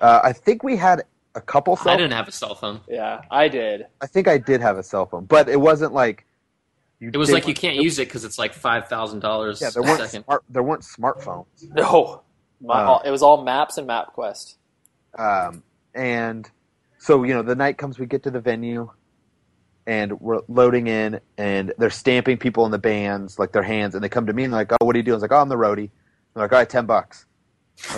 [0.00, 1.02] Uh, I think we had
[1.34, 1.76] a couple.
[1.76, 2.80] Cell I didn't have a cell phone.
[2.88, 3.86] Yeah, I did.
[4.00, 6.24] I think I did have a cell phone, but it wasn't like.
[7.02, 9.70] You It was like you can't use it because it's like five thousand dollars Yeah,
[9.70, 10.44] there weren't smart.
[10.48, 11.46] There weren't smartphones.
[11.74, 12.22] No,
[12.60, 12.86] my, Uh.
[12.86, 14.54] all, it was all maps and MapQuest.
[15.18, 15.64] Um,
[15.96, 16.48] and
[16.98, 18.88] so you know, the night comes, we get to the venue,
[19.84, 24.04] and we're loading in, and they're stamping people in the bands, like their hands, and
[24.04, 25.32] they come to me and they're like, "Oh, what are you doing?" I was like,
[25.32, 25.90] "Oh, I'm the roadie."
[26.34, 27.26] They're like, "All right, ten bucks."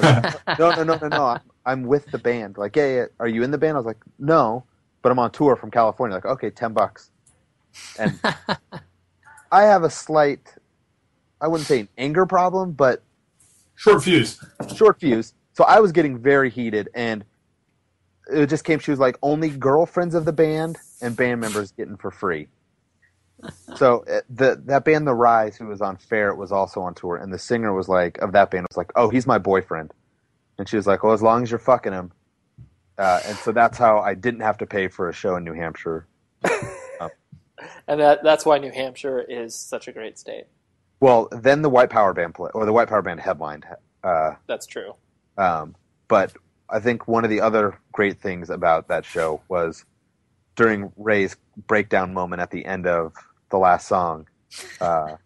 [0.00, 1.26] Like, no, no, no, no, no.
[1.26, 2.56] I'm, I'm with the band.
[2.56, 3.04] Like, yeah, yeah.
[3.20, 3.74] Are you in the band?
[3.76, 4.64] I was like, no,
[5.02, 6.14] but I'm on tour from California.
[6.14, 7.10] Like, okay, ten bucks.
[7.98, 8.18] And
[9.54, 10.52] I have a slight,
[11.40, 13.04] I wouldn't say an anger problem, but
[13.76, 14.44] Short fuse.
[14.74, 15.32] short fuse.
[15.52, 17.24] So I was getting very heated, and
[18.32, 18.80] it just came.
[18.80, 22.48] She was like, only girlfriends of the band and band members getting for free.
[23.76, 27.16] So uh, the that band, The Rise, who was on Ferret, was also on tour,
[27.16, 29.92] and the singer was like, of that band was like, oh, he's my boyfriend,
[30.58, 32.10] and she was like, well, as long as you're fucking him,
[32.98, 35.54] uh, and so that's how I didn't have to pay for a show in New
[35.54, 36.08] Hampshire.
[37.86, 40.46] And that that's why New Hampshire is such a great state.
[41.00, 43.66] Well, then the White Power Band play, or the White Power Band headlined.
[44.02, 44.94] Uh, That's true.
[45.36, 45.74] Um,
[46.08, 46.32] but
[46.70, 49.84] I think one of the other great things about that show was
[50.56, 51.36] during Ray's
[51.66, 53.12] breakdown moment at the end of
[53.50, 54.26] the last song,
[54.80, 55.16] uh,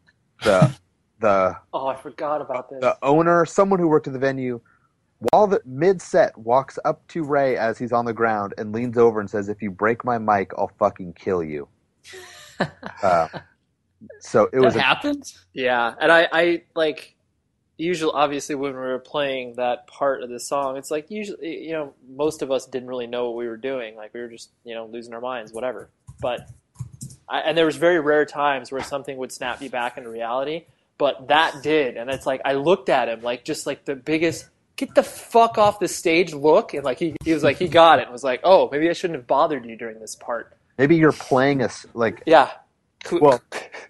[0.43, 0.75] the
[1.21, 2.81] the Oh, I forgot about this.
[2.81, 4.61] the owner, someone who worked at the venue,
[5.31, 8.97] while the mid set walks up to Ray as he's on the ground and leans
[8.99, 11.69] over and says, "If you break my mic, I'll fucking kill you."
[13.03, 13.29] Uh,
[14.21, 15.33] so it was that a, happened.
[15.53, 17.17] Yeah, and I, I like
[17.77, 21.73] usually obviously when we were playing that part of the song, it's like usually you
[21.73, 24.51] know most of us didn't really know what we were doing, like we were just
[24.65, 25.89] you know losing our minds, whatever.
[26.21, 26.49] But
[27.29, 30.65] I, and there was very rare times where something would snap me back into reality,
[30.99, 34.49] but that did, and it's like I looked at him like just like the biggest.
[34.77, 36.33] Get the fuck off the stage!
[36.33, 38.03] Look and like he, he was like he got it.
[38.03, 40.57] and Was like, oh, maybe I shouldn't have bothered you during this part.
[40.79, 42.51] Maybe you're playing us like Yeah.
[43.05, 43.41] Could, Well-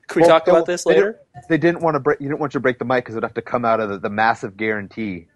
[0.08, 1.20] could we well, talk about this they didn't- later?
[1.48, 2.20] they didn't want to break.
[2.20, 3.88] You didn't want you to break the mic because it'd have to come out of
[3.88, 5.28] the, the massive guarantee.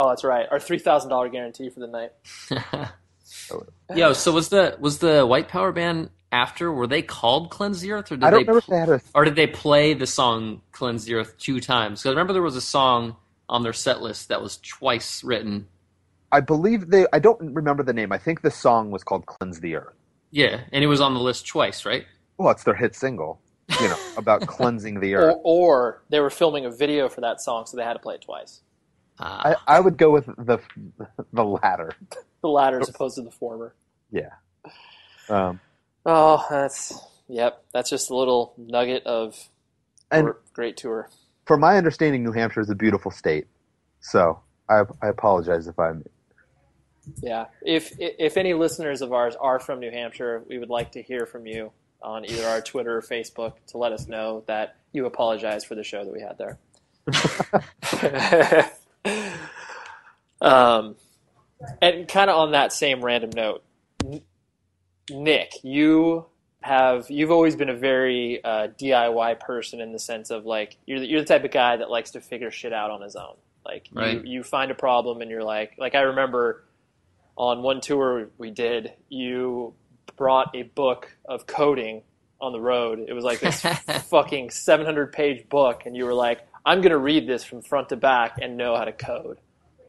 [0.00, 0.46] Oh, that's right.
[0.50, 2.12] Our three thousand dollar guarantee for the night.
[3.94, 6.72] Yo, so was the was the White Power Band after?
[6.72, 8.88] Were they called Cleanse the Earth, or did I don't they remember if they had
[8.88, 9.00] a.
[9.14, 12.00] or did they play the song Cleanse the Earth two times?
[12.00, 13.16] Because I remember there was a song
[13.48, 15.66] on their set list that was twice written.
[16.32, 17.06] I believe they.
[17.12, 18.12] I don't remember the name.
[18.12, 19.94] I think the song was called "Cleanse the Earth."
[20.30, 22.06] Yeah, and it was on the list twice, right?
[22.38, 23.40] Well, it's their hit single.
[23.80, 25.36] You know about cleansing the Or, earth.
[25.44, 28.22] or they were filming a video for that song, so they had to play it
[28.22, 28.60] twice.
[29.18, 30.58] Ah, I, I would go with the
[31.32, 31.92] the latter.
[32.42, 33.74] The latter as opposed to the former.
[34.10, 34.30] Yeah.
[35.28, 35.60] Um,
[36.06, 37.62] Oh, that's yep.
[37.74, 39.48] That's just a little nugget of
[40.10, 41.10] and great tour.
[41.44, 43.46] from my understanding, New Hampshire is a beautiful state.
[44.00, 46.04] So I I apologize if I'm.
[47.22, 47.46] Yeah.
[47.64, 51.26] If if any listeners of ours are from New Hampshire, we would like to hear
[51.26, 55.64] from you on either our Twitter or Facebook to let us know that you apologize
[55.64, 56.58] for the show that we had there.
[60.40, 60.96] um,
[61.80, 63.62] and kind of on that same random note,
[65.10, 66.26] Nick, you
[66.62, 71.00] have you've always been a very uh, DIY person in the sense of like you're
[71.00, 73.34] the, you're the type of guy that likes to figure shit out on his own.
[73.64, 74.14] Like Right.
[74.24, 76.64] you, you find a problem and you're like like I remember
[77.40, 79.72] on one tour we did, you
[80.16, 82.02] brought a book of coding
[82.38, 83.02] on the road.
[83.08, 83.62] It was like this
[84.10, 87.88] fucking 700 page book, and you were like, I'm going to read this from front
[87.88, 89.38] to back and know how to code.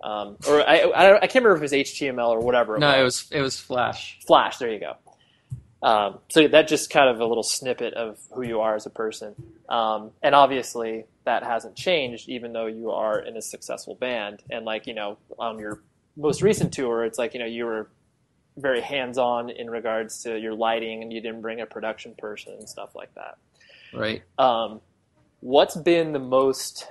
[0.02, 2.78] Um, or I, I, I can't remember if it was HTML or whatever.
[2.80, 4.18] no, it was it was Flash.
[4.26, 4.58] Flash.
[4.58, 4.95] There you go.
[5.84, 8.89] Um, so that just kind of a little snippet of who you are as a
[8.89, 9.36] person,
[9.68, 14.41] um, and obviously that hasn't changed, even though you are in a successful band.
[14.49, 15.82] And like you know, on your
[16.16, 17.89] most recent tour, it's like you know you were
[18.57, 22.68] very hands-on in regards to your lighting, and you didn't bring a production person and
[22.68, 23.38] stuff like that.
[23.93, 24.24] Right.
[24.38, 24.82] Um,
[25.41, 26.88] what's been the most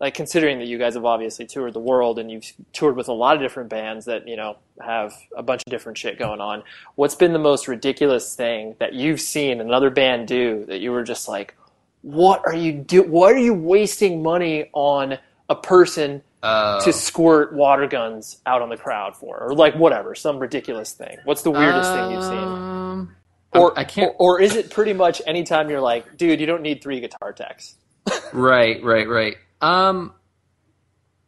[0.00, 3.12] like considering that you guys have obviously toured the world and you've toured with a
[3.12, 6.62] lot of different bands that you know have a bunch of different shit going on
[6.96, 11.04] what's been the most ridiculous thing that you've seen another band do that you were
[11.04, 11.54] just like
[12.02, 15.18] what are you do what are you wasting money on
[15.48, 20.14] a person Uh, to squirt water guns out on the crowd for or like whatever
[20.14, 23.14] some ridiculous thing what's the weirdest thing you've seen Um,
[23.52, 24.14] or I can't.
[24.18, 27.32] or, or is it pretty much anytime you're like dude you don't need three guitar
[27.34, 27.76] techs
[28.32, 29.36] Right, right, right.
[29.60, 30.14] Um,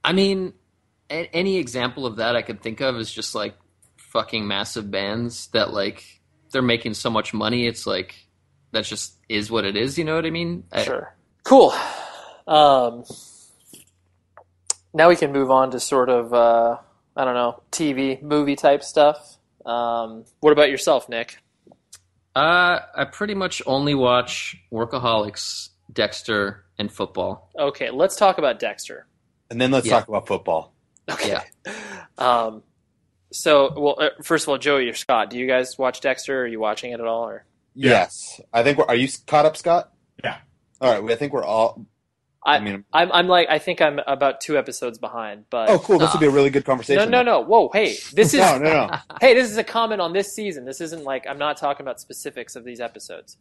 [0.03, 0.55] I mean,
[1.11, 3.55] a- any example of that I could think of is just like
[3.99, 6.21] fucking massive bands that like
[6.53, 7.67] they're making so much money.
[7.67, 8.15] It's like
[8.73, 9.99] that just is what it is.
[9.99, 10.65] You know what I mean?
[10.73, 11.15] I- Sure.
[11.45, 11.75] Cool.
[12.47, 13.05] Um,
[14.95, 16.76] now we can move on to sort of uh,
[17.16, 19.36] I don't know TV movie type stuff.
[19.64, 21.38] Um, what about yourself, Nick?
[22.34, 27.51] Uh, I pretty much only watch Workaholics, Dexter, and football.
[27.59, 29.07] Okay, let's talk about Dexter.
[29.51, 29.99] And then let's Yeah.
[30.01, 30.72] talk about football.
[31.11, 31.28] Okay.
[31.30, 31.43] Yeah.
[32.18, 32.62] Um,
[33.32, 36.43] so, well, uh, first of all, Joey or Scott, do you guys watch Dexter?
[36.43, 37.24] Are you watching it at all?
[37.24, 37.90] Or Yeah.
[37.90, 38.84] Yes, I think we're.
[38.84, 39.90] Are you caught up, Scott?
[40.22, 40.36] Yeah.
[40.80, 41.11] All right.
[41.11, 41.86] I think we're all.
[42.45, 45.45] I, I mean, I'm, I'm like, I think I'm about two episodes behind.
[45.49, 45.99] But oh, cool.
[45.99, 47.09] This would be a really good conversation.
[47.11, 47.45] no, no, no.
[47.45, 48.97] Whoa, hey, this is no, no, no.
[49.20, 50.64] hey, this is a comment on this season.
[50.64, 53.36] This isn't like I'm not talking about specifics of these episodes.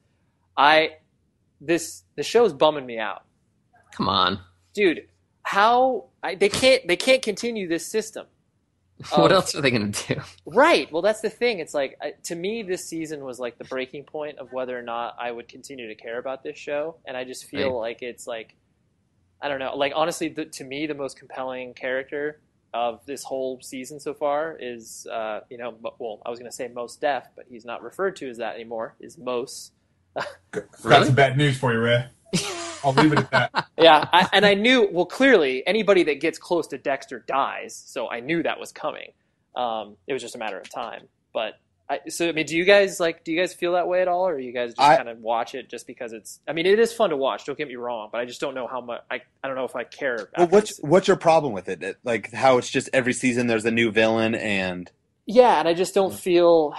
[0.55, 0.97] I
[1.59, 3.23] this the show's bumming me out,
[3.93, 4.39] Come on.
[4.73, 5.07] dude.
[5.43, 8.27] How I, they can't they can't continue this system,
[9.09, 10.21] what Um, else are they gonna do?
[10.45, 10.91] right?
[10.91, 11.57] Well, that's the thing.
[11.59, 14.83] It's like I, to me, this season was like the breaking point of whether or
[14.83, 17.89] not I would continue to care about this show, and I just feel Right.
[17.89, 18.55] like it's like
[19.41, 19.75] I don't know.
[19.75, 22.41] Like honestly, the, to me, the most compelling character
[22.73, 26.49] of this whole season so far is, uh, you know, Mo- well, I was going
[26.49, 28.95] to say Mos Def, but he's not referred to as that anymore.
[28.99, 29.71] Is Mos?
[30.53, 31.05] Got Really?
[31.07, 32.05] some bad news for you, Ray.
[32.83, 33.51] I'll leave it at that.
[33.77, 34.87] Yeah, I, and I knew.
[34.91, 39.11] Well, clearly, anybody that gets close to Dexter dies, so I knew that was coming.
[39.55, 41.07] Um, it was just a matter of time.
[41.33, 41.55] But
[41.91, 43.23] I, so, I mean, do you guys like?
[43.23, 45.19] Do you guys feel that way at all, or you guys just I- kind of
[45.19, 46.39] watch it just because it's?
[46.47, 47.45] I mean, it is fun to watch.
[47.45, 49.01] Don't get me wrong, but I just don't know how much.
[49.11, 50.29] I, I don't know if I care.
[50.37, 50.79] Well, what's this.
[50.81, 51.83] what's your problem with it?
[51.83, 54.89] It- Like how it's just every season there's a new villain and
[55.25, 56.73] Yeah, and I just don't feel.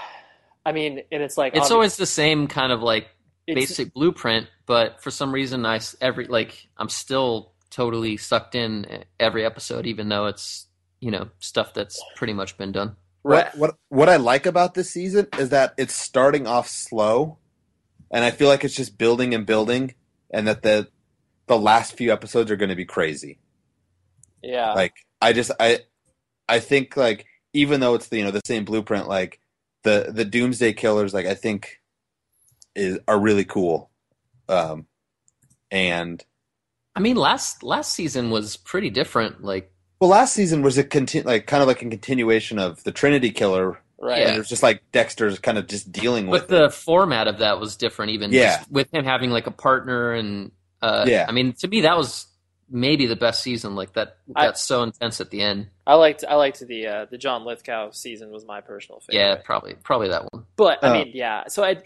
[0.64, 3.08] I mean, and it's like It's always the same kind of like
[3.46, 8.54] it's- basic blueprint, but for some reason, I s- every like I'm still totally sucked
[8.54, 10.66] in every episode, even though it's
[11.00, 12.96] you know stuff that's pretty much been done.
[13.24, 13.56] Right.
[13.56, 17.38] what what what I like about this season is that it's starting off slow,
[18.10, 19.94] and I feel like it's just building and building,
[20.30, 20.88] and that the
[21.46, 23.38] the last few episodes are going to be crazy.
[24.42, 24.72] Yeah.
[24.72, 25.80] Like I just I
[26.48, 29.40] I think like even though it's the you know the same blueprint, like
[29.82, 31.80] the the Doomsday Killers, like I think
[32.74, 33.90] is are really cool,
[34.48, 34.86] um,
[35.70, 36.24] and
[36.94, 39.42] I mean, last last season was pretty different.
[39.42, 39.71] Like,
[40.02, 43.30] well, last season was a conti- like kind of like a continuation of the Trinity
[43.30, 44.18] Killer, right.
[44.18, 44.26] Yeah.
[44.26, 47.38] and it was just like Dexter's kind of just dealing with but the format of
[47.38, 48.10] that was different.
[48.10, 48.56] Even Yeah.
[48.56, 50.50] just with him having like a partner, and
[50.82, 51.26] uh, Yeah.
[51.28, 52.26] I mean, to me, that was
[52.68, 53.76] maybe the best season.
[53.76, 55.68] Like that, I- that's so intense at the end.
[55.86, 59.20] I liked I liked the uh, the John Lithgow season was my personal favorite.
[59.24, 60.46] Yeah, probably probably that one.
[60.56, 61.44] But I Uh, mean, yeah.
[61.46, 61.76] So I,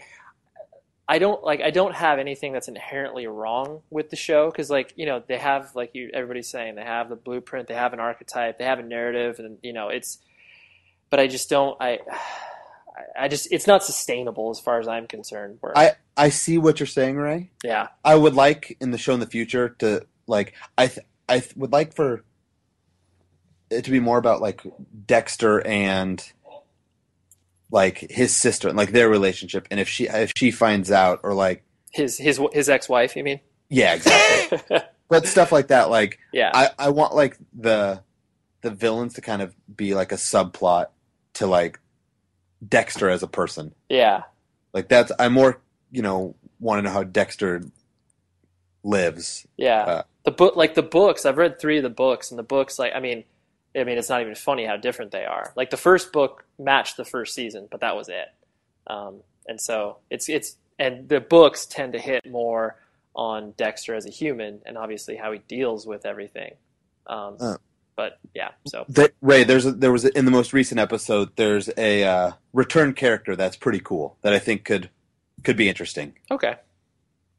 [1.09, 1.61] I don't like.
[1.61, 5.37] I don't have anything that's inherently wrong with the show because, like, you know, they
[5.37, 6.09] have like you.
[6.13, 9.57] Everybody's saying they have the blueprint, they have an archetype, they have a narrative, and
[9.63, 10.17] you know, it's.
[11.09, 11.77] But I just don't.
[11.81, 11.99] I.
[13.17, 13.47] I- just.
[13.51, 15.59] It's not sustainable as far as I'm concerned.
[15.61, 17.51] Where, I I see what you're saying, Ray.
[17.63, 17.87] yeah.
[18.03, 21.55] I would like in the show in the future to like I th- I th-
[21.55, 22.23] would like for
[23.69, 24.61] it to be more about like
[25.05, 26.21] Dexter and
[27.71, 31.33] like his sister and like their relationship and if she if she finds out or
[31.33, 33.15] like His his his ex wife.
[33.15, 33.39] You mean?
[33.69, 36.51] yeah exactly but stuff like that like yeah.
[36.53, 38.01] I I want like the
[38.61, 40.87] the villains to kind of be like a subplot
[41.33, 41.79] to like
[42.67, 44.23] Dexter as a person yeah.
[44.73, 45.61] like that's I'm more
[45.91, 47.63] you know, want to know how Dexter
[48.83, 49.47] lives.
[49.57, 51.25] Yeah, Uh, the book, like the books.
[51.25, 53.23] I've read three of the books, and the books, like I mean,
[53.75, 55.53] I mean, it's not even funny how different they are.
[55.55, 58.27] Like the first book matched the first season, but that was it.
[58.87, 62.77] Um, and so it's it's and the books tend to hit more
[63.15, 66.53] on Dexter as a human, and obviously how he deals with everything.
[67.07, 67.57] Um, Uh.
[67.95, 71.29] but yeah, so That, Ray, there's a, there was a, in the most recent episode.
[71.35, 74.89] There's a uh, return character that's pretty cool that I think could
[75.43, 76.13] could be interesting.
[76.31, 76.55] okay.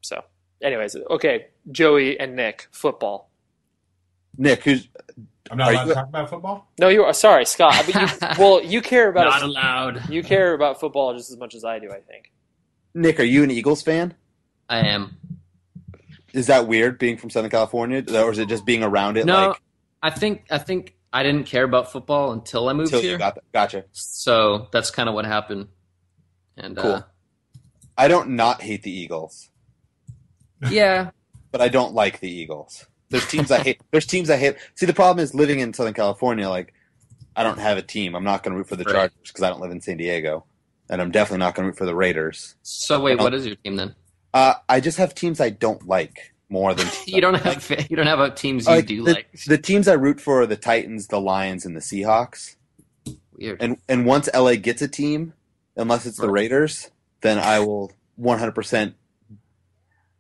[0.03, 0.23] So,
[0.63, 3.29] anyways, okay, Joey and Nick football.
[4.37, 4.89] Nick, who's
[5.51, 6.69] I'm not Are allowed you- to talk about football.
[6.79, 7.75] No, you are sorry, Scott.
[7.75, 10.11] I mean, you, well, you care about Not it- allowed.
[10.11, 11.91] you care about football just as much as I do.
[11.91, 12.33] I think.
[12.95, 13.21] Nick?
[13.21, 14.15] Are you an Eagles fan?
[14.69, 15.17] I am.
[16.35, 19.25] Is that weird being from Southern California, or is it just being around it?
[19.27, 19.63] No, like
[20.03, 23.13] I think I think I didn't care about football until I moved until here.
[23.13, 23.39] you got?
[23.53, 23.85] Gotcha.
[23.93, 25.69] so that's kind of what happened.
[26.57, 26.93] And Cool.
[26.93, 27.03] uh,
[27.97, 29.49] I don't not hate the Eagles,
[30.71, 31.11] yeah,
[31.51, 32.87] but I don't like the Eagles.
[33.11, 33.81] There's teams I hate.
[33.91, 34.57] There's teams I hate.
[34.75, 36.49] See, the problem is living in Southern California.
[36.49, 36.75] Like,
[37.37, 38.15] I don't have a team.
[38.15, 38.93] I'm not going to root for the Right.
[38.95, 40.45] Chargers because I don't live in San Diego,
[40.91, 42.55] and I'm definitely not going to root for the Raiders.
[42.63, 43.95] So wait, what is your team then?
[44.35, 48.07] Uh, I just have teams I don't like more than You don't have you don't
[48.07, 49.33] have a teams you Like, do the, like.
[49.47, 52.57] the teams I root for are the Titans, the Lions, and the Seahawks.
[53.33, 53.63] Weird.
[53.63, 55.33] And and once LA gets a team,
[55.77, 56.29] unless it's the.
[56.31, 56.91] Raiders,
[57.23, 58.95] then I will 100%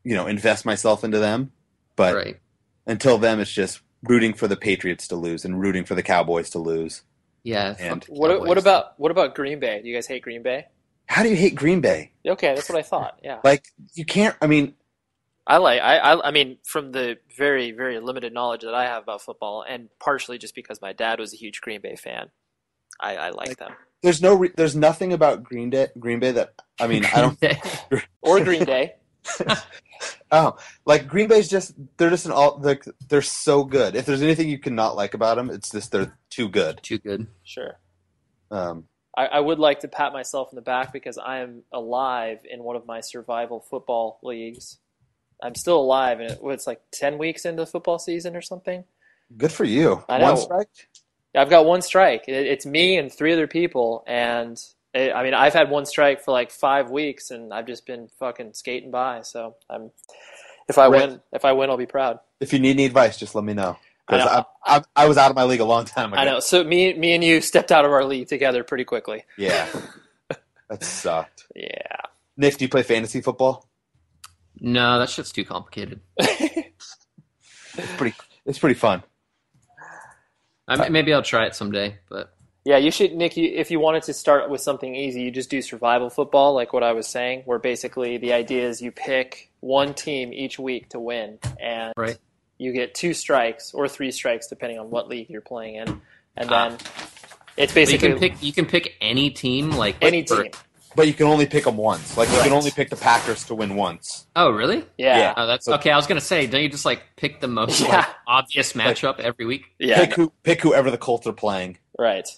[0.04, 1.52] you know, invest myself into them.
[1.96, 2.40] But right.
[2.88, 6.50] Until then it's just rooting for the Patriots to lose and rooting for the Cowboys
[6.50, 7.02] to lose.
[7.44, 7.76] Yeah.
[7.78, 9.80] And- What what about what about Green Bay?
[9.80, 10.66] Do you guys hate Green Bay?
[11.06, 12.12] How do you hate Green Bay?
[12.26, 13.20] Okay, that's what I thought.
[13.22, 13.64] Yeah, Like
[13.94, 14.74] you can't I mean,
[15.46, 19.04] I like I, I I mean from the very very limited knowledge that I have
[19.04, 22.28] about football, and partially just because my dad was a huge Green Bay fan,
[23.00, 23.72] I, I like them.
[24.02, 28.04] there's no re- there's nothing about Green Day Green Bay that I mean, I don't
[28.20, 28.96] Or Green Day.
[30.30, 33.94] Oh, like Green Bay's just they're just an all like they're so good.
[33.96, 36.80] If there's anything you cannot like about them, it's just they're too good.
[36.82, 37.26] Too good.
[37.44, 37.78] Sure.
[38.50, 38.84] Um,
[39.16, 42.62] I, I would like to pat myself in the back because I am alive in
[42.62, 44.78] one of my survival football leagues.
[45.42, 48.84] I'm still alive, and it, it's like ten weeks into the football season or something.
[49.36, 50.04] good for you.
[50.08, 50.24] I know.
[50.24, 50.68] One strike.
[51.34, 52.24] I've got one strike.
[52.28, 54.60] It, it's me and three other people, and
[54.94, 58.08] it, I mean, I've had one strike for like five weeks, and I've just been
[58.18, 59.22] fucking skating by.
[59.22, 59.90] So I'm,
[60.68, 61.08] if I Right.
[61.08, 62.20] win, if I win, I'll be proud.
[62.40, 63.76] If you need any advice, just let me know.
[64.06, 64.44] Because know.
[64.64, 66.22] I, I, I was out of my league a long time ago.
[66.22, 66.40] I know.
[66.40, 69.24] So me, me and you stepped out of our league together pretty quickly.
[69.36, 69.68] Yeah,
[70.70, 71.46] that sucked.
[71.54, 71.96] Yeah.
[72.36, 73.68] Nick, do you play fantasy football?
[74.60, 76.00] No, that shit's too complicated.
[77.78, 78.16] It's pretty.
[78.44, 79.04] It's pretty fun.
[80.66, 82.34] I maybe I'll try it someday, but
[82.64, 83.36] Yeah, you should, Nick.
[83.36, 86.72] You, if you wanted to start with something easy, you just do survival football, like
[86.72, 90.90] what I was saying, where basically the idea is you pick one team each week
[90.90, 92.18] to win, and Right.
[92.58, 96.00] you get two strikes or three strikes depending on what league you're playing in,
[96.36, 96.68] and Ah.
[96.68, 96.72] then
[97.56, 100.52] it's But you basically can pick you can pick any team like any for- team.
[100.96, 102.16] But you can only pick them once.
[102.16, 102.44] Like you Right.
[102.44, 104.26] can only pick the Packers to win once.
[104.34, 104.84] Oh, really?
[104.96, 105.34] Yeah, Yeah.
[105.36, 105.90] Oh, that's okay.
[105.90, 107.98] I was gonna say, don't you just like pick the most Yeah.
[107.98, 109.62] like, obvious matchup every week?
[109.78, 111.78] yeah, pick who pick whoever the Colts are playing.
[111.98, 112.28] right.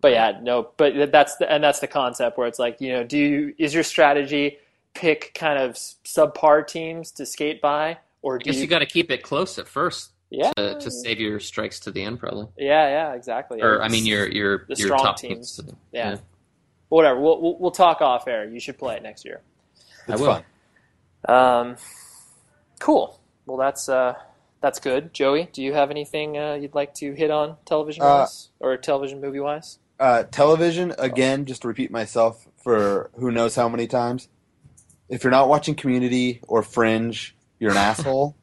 [0.00, 3.04] But yeah, no, but that's the and that's the concept where it's like you know,
[3.04, 4.58] do you is your strategy
[4.94, 8.86] pick kind of subpar teams to skate by, or I guess you, you got to
[8.86, 12.46] keep it close at first yeah, to, to save your strikes to the end, probably.
[12.56, 13.60] yeah, yeah, exactly.
[13.60, 15.56] Or I mean, your your The your strong top teams.
[15.56, 15.72] teams.
[15.92, 16.16] Yeah.
[16.88, 17.20] whatever.
[17.20, 18.48] We'll, we'll we'll talk off air.
[18.48, 19.42] You should play it next year.
[20.08, 20.42] I It's will.
[21.26, 21.36] fun.
[21.36, 21.76] Um,
[22.78, 23.20] cool.
[23.46, 24.14] Well, that's uh,
[24.62, 25.12] that's good.
[25.12, 29.20] Joey, do you have anything uh, you'd like to hit on television wise or television
[29.20, 29.78] movie wise?
[30.00, 31.44] Uh, television again.
[31.44, 34.28] Just to repeat myself for who knows how many times.
[35.08, 38.36] If you're not watching Community or Fringe, you're an asshole.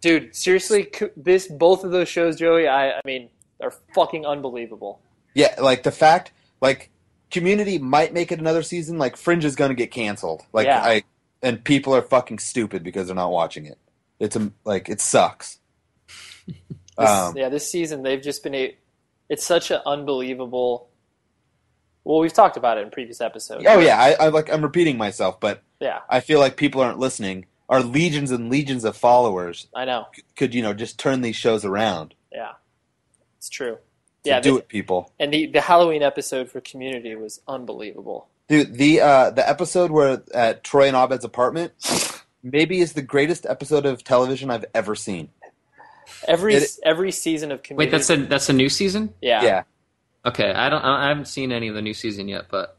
[0.00, 2.68] Dude, seriously, this both of those shows, Joey.
[2.68, 5.00] I I mean, they're fucking unbelievable.
[5.34, 6.90] Yeah, like the fact, like
[7.30, 8.98] Community might make it another season.
[8.98, 10.42] Like Fringe is gonna get canceled.
[10.52, 10.82] Like Yeah.
[10.82, 11.04] I
[11.42, 13.78] and people are fucking stupid because they're not watching it.
[14.18, 15.58] It's a, like it sucks.
[16.98, 18.76] This, Um, yeah, this season they've just been a.
[19.30, 20.90] It's such an unbelievable.
[22.04, 23.64] Well, we've talked about it in previous episodes.
[23.66, 26.98] oh yeah, I, I like I'm repeating myself, but yeah, I feel like people aren't
[26.98, 27.46] listening.
[27.68, 30.08] Our legions and legions of followers I know.
[30.34, 32.14] could you know just turn these shows around.
[32.32, 32.52] Yeah,
[33.38, 33.78] it's true.
[34.24, 35.12] So Yeah, do it, people.
[35.20, 38.26] And the the Halloween episode for Community was unbelievable.
[38.48, 41.72] Dude, the uh, the episode where at Troy and Abed's apartment
[42.42, 45.28] maybe is the greatest episode of television I've ever seen.
[46.28, 47.86] Every It- every season of Community.
[47.86, 49.14] Wait, that's a that's a new season.
[49.20, 49.42] yeah.
[49.42, 49.62] Yeah,
[50.26, 52.76] Okay, I don't I haven't seen any of the new season yet, but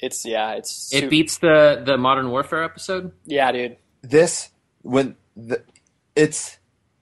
[0.00, 3.12] It's yeah, it's It beats the the Modern Warfare episode.
[3.24, 3.76] yeah, dude.
[4.02, 4.50] This
[4.82, 5.62] when the,
[6.16, 6.58] it's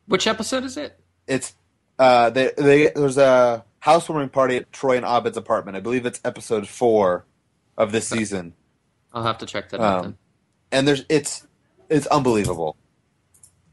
[0.07, 0.99] Which episode is it?
[1.27, 1.55] it's
[1.99, 5.77] uh they, they there's a housewarming party at Troy and Abed's apartment.
[5.77, 7.25] I believe it's episode four
[7.77, 8.55] of this season,
[9.13, 10.17] I'll have to check that out Um, then.
[10.73, 11.47] and there's it's
[11.89, 12.77] it's unbelievable.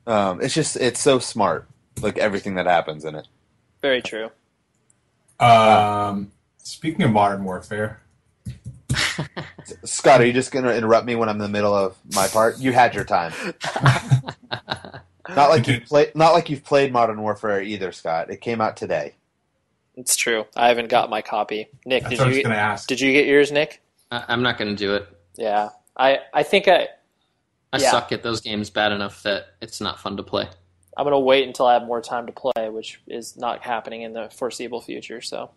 [0.08, 1.68] Um, it's just it's so smart,
[2.02, 3.28] like everything that happens in it.
[3.82, 4.30] Very true.
[5.40, 8.02] Um, speaking of Modern Warfare,
[9.84, 12.58] Scott, are you just gonna interrupt me when I'm in the middle of my part?
[12.60, 13.34] You had your time.
[15.30, 16.16] Not like you played.
[16.16, 18.30] Not like you've played Modern Warfare either, Scott.
[18.30, 19.16] It came out today.
[19.96, 20.46] It's true.
[20.56, 21.68] I haven't got my copy.
[21.86, 22.88] Nick, that's did what I you was get, going to ask.
[22.88, 23.82] did you get yours, Nick?
[24.12, 25.08] I, I'm not going to do it.
[25.36, 25.70] Yeah.
[25.98, 26.90] I I think I
[27.74, 27.92] I Yeah.
[27.92, 30.48] suck at those games bad enough that it's not fun to play.
[30.98, 34.14] I'm gonna wait until I have more time to play, which is not happening in
[34.14, 35.22] the foreseeable future.
[35.22, 35.52] So,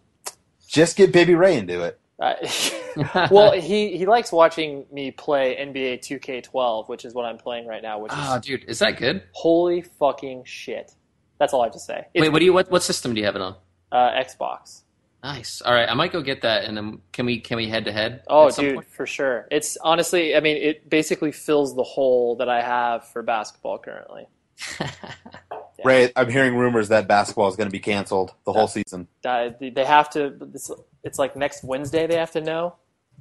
[0.67, 1.99] Just get Baby Ray into it.
[2.21, 7.67] I, well, he he likes watching me play NBA 2K12, which is what I'm playing
[7.67, 8.01] right now.
[8.01, 9.23] Which is oh, dude, is that good?
[9.33, 10.93] holy fucking shit.
[11.39, 12.07] That's all I have to say.
[12.13, 13.55] It's, Wait, what do you what what system do you have it on?
[13.93, 14.83] uh, Xbox.
[15.23, 15.61] Nice.
[15.63, 17.93] All right, I might go get that, and then can we can we head to
[17.93, 18.23] head?
[18.29, 18.89] Oh, dude, point?
[18.89, 19.49] for sure.
[19.51, 24.29] It's honestly, I mean, it basically fills the hole that I have for basketball currently.
[25.85, 29.07] Ray, I'm hearing rumors that basketball is going to be canceled the whole season.
[29.25, 30.35] Uh, they have to.
[30.53, 30.71] It's,
[31.05, 32.07] it's like next Wednesday.
[32.07, 32.75] They have to know.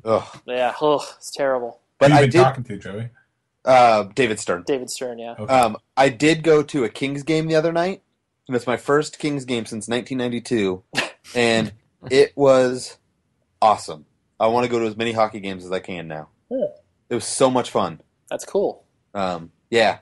[0.03, 0.23] Ugh.
[0.45, 1.79] Yeah, ugh, it's terrible.
[1.99, 2.37] But Who you I been did.
[2.43, 3.09] talking to, Joey?
[3.65, 4.63] Uh, David Stern.
[4.65, 5.19] David Stern.
[5.19, 5.35] Yeah.
[5.37, 5.53] Okay.
[5.53, 8.01] Um, I did go to a Kings game the other night,
[8.47, 10.83] and it's my first Kings game since 1992,
[11.35, 11.73] and
[12.09, 12.97] it was
[13.61, 14.05] awesome.
[14.39, 16.29] I want to go to as many hockey games as I can now.
[16.49, 16.67] Yeah.
[17.09, 18.01] It was so much fun.
[18.29, 18.83] That's cool.
[19.13, 19.99] Um, yeah.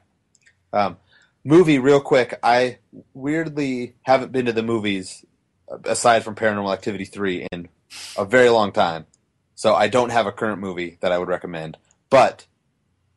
[0.73, 0.97] Um,
[1.45, 2.37] movie, real quick.
[2.43, 2.79] I
[3.13, 5.23] weirdly haven't been to the movies
[5.71, 7.69] uh, aside from Paranormal Activity 3 in
[8.17, 9.05] a very long time.
[9.53, 11.77] So I don't have a current movie that I would recommend.
[12.09, 12.45] But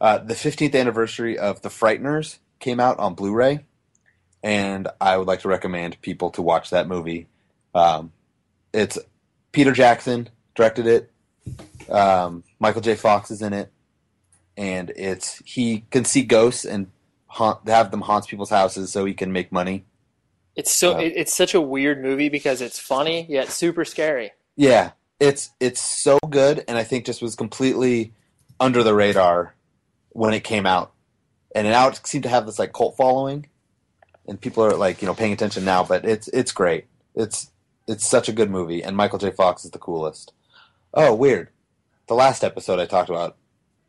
[0.00, 3.64] uh, the 15th anniversary of The Frighteners came out on Blu ray.
[4.44, 7.26] And I would like to recommend people to watch that movie.
[7.74, 8.12] Um,
[8.72, 8.96] it's
[9.50, 11.10] Peter Jackson directed it.
[11.90, 12.94] Um, Michael J.
[12.94, 13.72] Fox is in it
[14.58, 16.88] and it's he can see ghosts and
[17.28, 19.84] haunt, have them haunt people's houses so he can make money.
[20.56, 24.32] It's so it, it's such a weird movie because it's funny yet super scary.
[24.56, 28.12] Yeah, it's it's so good, and I think just was completely
[28.58, 29.54] under the radar
[30.10, 30.92] when it came out,
[31.54, 33.46] and now it seemed to have this like cult following,
[34.26, 35.84] and people are like you know paying attention now.
[35.84, 36.86] But it's it's great.
[37.14, 37.52] It's
[37.86, 39.30] it's such a good movie, and Michael J.
[39.30, 40.32] Fox is the coolest.
[40.92, 41.50] Oh, weird.
[42.08, 43.36] The last episode I talked about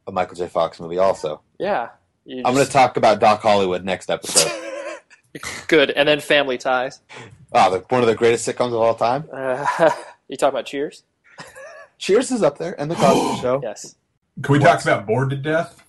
[0.05, 0.47] a Michael J.
[0.47, 0.97] Fox movie.
[0.99, 1.89] Also, Yeah.
[2.29, 4.51] You I'm going to talk about Doc Hollywood next episode.
[5.67, 7.01] Good, and then Family Ties.
[7.51, 9.27] Oh, the, one of the greatest sitcoms of all time.
[9.33, 9.65] Uh,
[10.27, 11.03] you talk about Cheers?
[11.97, 13.59] Cheers is up there, and The Cosby Show.
[13.63, 13.95] Yes.
[14.43, 15.83] Can we talk about Bored to Death?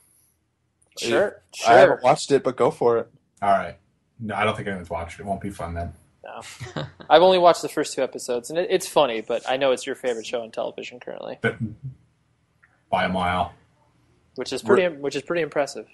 [0.99, 1.09] Sure.
[1.55, 1.67] Sure.
[1.67, 1.79] I Sure.
[1.79, 3.09] haven't watched it, but go for it.
[3.43, 3.77] All right.
[4.19, 5.23] No, I don't think anyone's watched it.
[5.23, 5.93] It won't be fun then.
[6.25, 6.85] No.
[7.11, 9.87] I've only watched the first two episodes, and it, it's funny, but I know it's
[9.87, 11.57] your favorite show on television currently, But
[12.91, 13.53] by a mile.
[14.37, 15.87] which is pretty which is pretty impressive.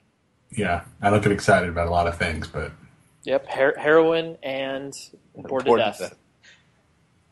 [0.50, 2.72] Yeah, I don't get excited about a lot of things, but
[3.24, 4.94] Yep, her- heroin and
[5.34, 5.98] bored to Bored to death.
[5.98, 6.14] death.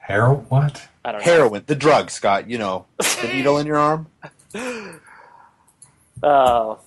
[0.07, 0.89] Hero, what?
[1.05, 1.25] I don't know.
[1.25, 2.51] Heroin, the drug, Scott.
[2.51, 4.07] You know, the needle in your arm.
[6.23, 6.79] Oh,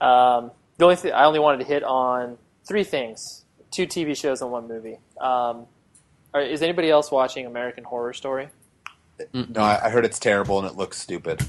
[0.00, 4.42] um, the only thing I only wanted to hit on three things: two TV shows
[4.42, 4.98] and one movie.
[5.20, 5.66] Um,
[6.34, 8.48] are, is anybody else watching American Horror Story?
[9.32, 11.42] No, I, I heard it's terrible and it looks stupid.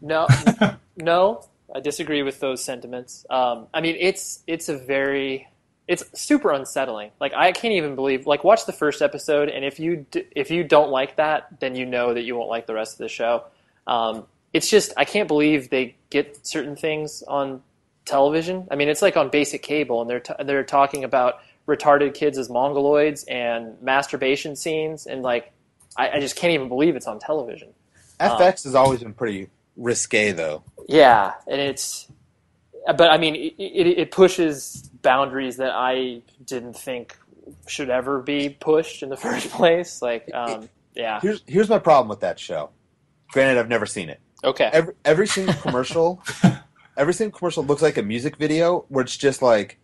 [0.00, 0.26] No,
[0.96, 1.44] no,
[1.74, 3.26] I disagree with those sentiments.
[3.28, 5.48] Um, I mean, it's it's a very
[5.86, 7.10] it's super unsettling.
[7.20, 8.26] Like I can't even believe.
[8.26, 11.74] Like watch the first episode, and if you d- if you don't like that, then
[11.74, 13.44] you know that you won't like the rest of the show.
[13.86, 17.62] Um, it's just I can't believe they get certain things on
[18.04, 18.66] television.
[18.70, 22.38] I mean, it's like on basic cable, and they're t- they're talking about retarded kids
[22.38, 25.52] as mongoloids and masturbation scenes, and like
[25.96, 27.68] I, I just can't even believe it's on television.
[28.20, 29.48] FX has always been pretty
[29.78, 30.62] risque, though.
[30.88, 32.06] Yeah, and it's,
[32.86, 37.16] but I mean, it, it, it pushes boundaries that I didn't think
[37.66, 40.02] should ever be pushed in the first place.
[40.02, 42.70] Like, um, yeah, Here's here's my problem with that show.
[43.32, 44.20] Granted, I've never seen it.
[44.44, 46.22] okay, Every every single commercial,
[46.96, 49.78] every single commercial looks like a music video where it's just like,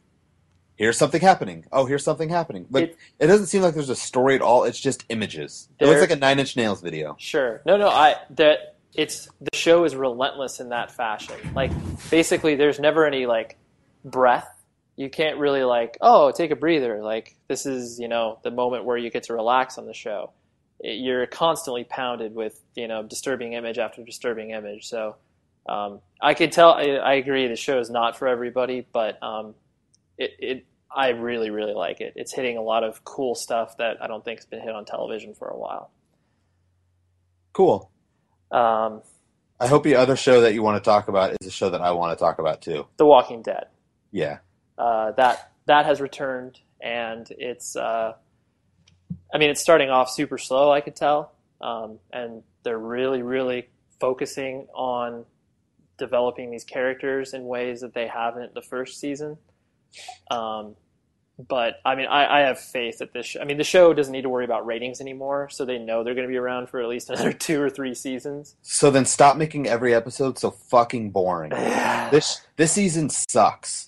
[0.76, 1.66] here's something happening.
[1.70, 2.66] Oh, here's something happening.
[2.70, 4.64] But It- it, doesn't seem like there's a story at all.
[4.64, 5.68] It's just images.
[5.78, 7.16] It looks like a Nine Inch Nails video.
[7.18, 7.61] sure.
[7.66, 11.36] No, no, I that it's the show is relentless in that fashion.
[11.55, 11.72] Like,
[12.11, 13.59] basically, there's never any like
[14.05, 14.49] breath.
[14.97, 17.03] You can't really like, oh, take a breather.
[17.03, 20.30] Like, this is you know the moment where you get to relax on the show.
[20.80, 24.86] it- you're constantly pounded with you know disturbing image after disturbing image.
[24.86, 25.16] So
[25.68, 26.72] um, I can tell.
[26.74, 29.55] I, I agree the show is not for everybody, but um,
[30.18, 32.12] it, it I really really like it.
[32.16, 34.84] It's hitting a lot of cool stuff that I don't think has been hit on
[34.84, 35.90] television for a while.
[37.53, 37.90] Cool.
[38.55, 39.02] Um,
[39.59, 41.80] I hope the other show that you want to talk about is a show that
[41.80, 42.86] I want to talk about too.
[42.96, 43.66] the Walking Dead.
[44.12, 44.38] Yeah.
[44.78, 48.14] uh, that that has returned, and it's uh,
[49.32, 50.70] I mean it's starting off super slow.
[50.70, 53.68] I could tell, um, and they're really really
[54.00, 55.24] focusing on
[55.98, 59.36] developing these characters in ways that they haven't the first season.
[60.30, 60.76] Um,
[61.39, 63.26] but I mean, I, I have faith that this.
[63.26, 66.05] Sh- I mean, the show doesn't need to worry about ratings anymore, so they know
[66.05, 68.57] they're going to be around for at least another two or three seasons.
[68.62, 71.53] So then stop making every episode so fucking boring.
[72.11, 73.87] This this season sucks.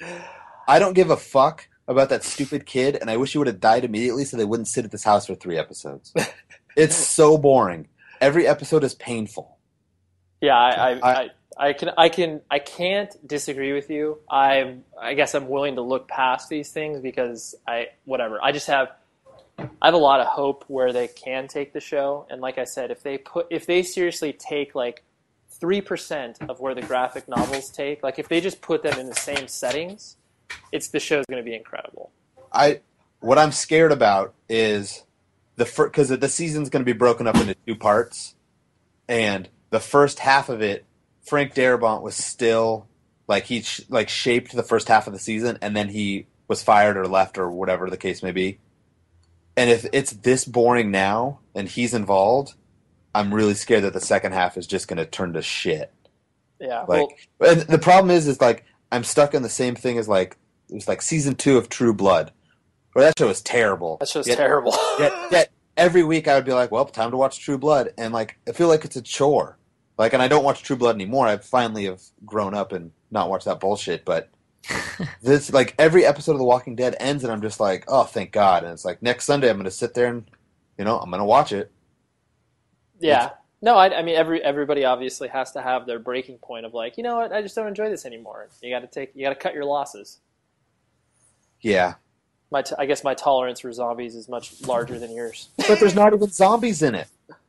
[0.66, 3.60] I don't give a fuck about that stupid kid, and I wish he would have
[3.60, 6.12] died immediately so they wouldn't sit at this house for three episodes.
[6.76, 7.86] it's so boring.
[8.20, 9.58] Every episode is painful.
[10.40, 14.18] Yeah, I, I, I- I, can, I can, I can't disagree with you.
[14.30, 18.38] I, I guess I'm willing to look past these things because I, whatever.
[18.42, 18.88] I just have,
[19.58, 22.26] I have a lot of hope where they can take the show.
[22.28, 25.02] And like I said, if they put, if they seriously take like
[25.48, 29.06] three percent of where the graphic novels take, like if they just put them in
[29.06, 30.16] the same settings,
[30.72, 32.10] it's the show's going to be incredible.
[32.52, 32.80] I
[33.20, 35.04] what I'm scared about is
[35.56, 38.34] the because the season's going to be broken up into two parts,
[39.08, 40.84] and the first half of it,
[41.26, 42.86] Frank Darabont was still
[43.28, 46.62] like he sh- like shaped the first half of the season, and then he was
[46.62, 48.58] fired or left or whatever the case may be.
[49.56, 52.54] And if it's this boring now and he's involved,
[53.14, 55.92] I'm really scared that the second half is just going to turn to shit.
[56.60, 56.82] Yeah.
[56.82, 60.36] Like, well, the problem is, is like I'm stuck in the same thing as like
[60.70, 62.32] it was like season two of True Blood,
[62.92, 63.96] where that show was terrible.
[63.98, 64.74] That just Yet- terrible.
[64.98, 68.12] Yet, yet every week I would be like, well, time to watch True Blood, and
[68.14, 69.58] like I feel like it's a chore.
[69.98, 71.26] Like, and I don't watch True Blood anymore.
[71.26, 74.04] I finally have grown up and not watched that bullshit.
[74.04, 74.28] But
[75.22, 78.32] this, like, every episode of The Walking Dead ends, and I'm just like, oh, thank
[78.32, 78.64] God.
[78.64, 80.24] And it's like next Sunday I'm going to sit there and,
[80.78, 81.70] you know, I'm going to watch it.
[83.00, 83.30] Yeah.
[83.62, 86.96] No, I, I mean every everybody obviously has to have their breaking point of like,
[86.98, 88.48] you know what, I just don't enjoy this anymore.
[88.62, 90.20] You got to take, you got to cut your losses.
[91.62, 91.94] Yeah,
[92.50, 95.48] My, t- I guess my tolerance for zombies is much larger than yours.
[95.56, 97.08] but there's not even zombies in it.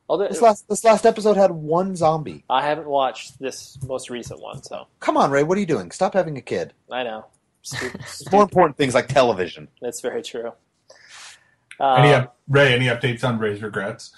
[0.10, 2.44] Although This last this last episode had one zombie.
[2.50, 5.92] I haven't watched this most recent one, so Come on, Ray, what are you doing?
[5.92, 6.74] Stop having a kid.
[6.92, 7.26] I know.
[7.62, 8.00] Stupid.
[8.02, 9.68] There's more important things like television.
[9.82, 10.54] That's very true.
[11.82, 12.74] Any Uh, up, Ray?
[12.74, 14.12] Any updates on Ray's regrets?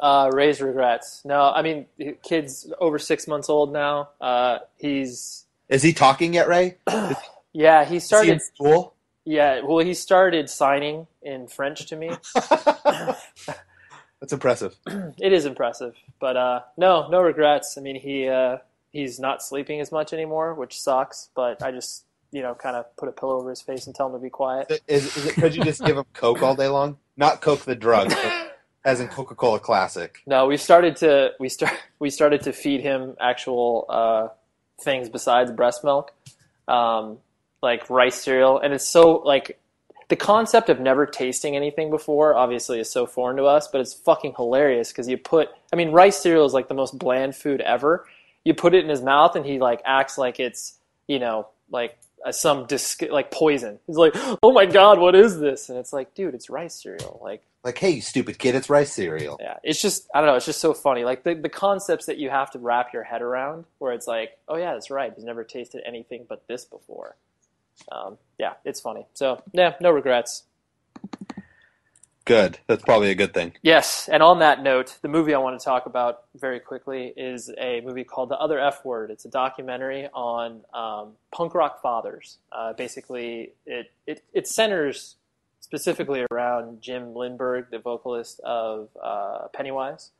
[0.00, 1.22] uh, Ray's regrets.
[1.24, 4.10] No, I mean, the kid's over six months old now.
[4.20, 6.76] Uh, he's Is he talking yet, Ray?
[7.52, 8.42] yeah, he Is he in started.
[8.42, 8.94] school?
[9.24, 12.10] Yeah, well, he started signing in French to me.
[14.20, 14.76] That's impressive.
[14.86, 17.76] it is impressive, but uh, no, no regrets.
[17.76, 18.58] I mean, he uh,
[18.92, 21.28] he's not sleeping as much anymore, which sucks.
[21.34, 24.06] But I just you know kind of put a pillow over his face and tell
[24.06, 24.82] him to be quiet.
[24.88, 26.98] Is, is it could you just give him Coke all day long?
[27.16, 30.22] Not Coke the drug, but as in Coca Cola Classic.
[30.26, 34.28] No, we started to we start we started to feed him actual uh,
[34.80, 36.12] things besides breast milk,
[36.68, 37.18] um,
[37.62, 39.58] like rice cereal, and it's so like
[40.08, 43.94] the concept of never tasting anything before obviously is so foreign to us, but it's
[43.94, 47.60] fucking hilarious because you put I mean rice cereal is like the most bland food
[47.60, 48.06] ever.
[48.44, 50.74] You put it in his mouth and he like acts like it's
[51.08, 51.98] you know like
[52.30, 53.78] some dis- like poison.
[53.86, 55.68] He's like, oh my god, what is this?
[55.68, 57.18] And it's like, dude, it's rice cereal.
[57.22, 59.38] Like Like, hey, you stupid kid, it's rice cereal.
[59.40, 60.36] yeah, it's just I don't know.
[60.36, 61.04] It's just so funny.
[61.04, 64.38] Like the the concepts that you have to wrap your head around, where it's like,
[64.46, 65.12] oh yeah, that's right.
[65.14, 67.16] He's never tasted anything but this before.
[67.90, 69.06] Um, yeah, it's funny.
[69.14, 70.44] So yeah, no regrets.
[72.26, 72.58] Good.
[72.66, 73.52] That's probably a good thing.
[73.62, 77.52] Yes, and on that note, the movie I want to talk about very quickly is
[77.56, 79.12] a movie called The Other F Word.
[79.12, 82.38] It's a documentary on um, punk rock fathers.
[82.50, 85.14] Uh, basically, it, it it centers
[85.60, 90.10] specifically around Jim Lindberg, the vocalist of uh, Pennywise.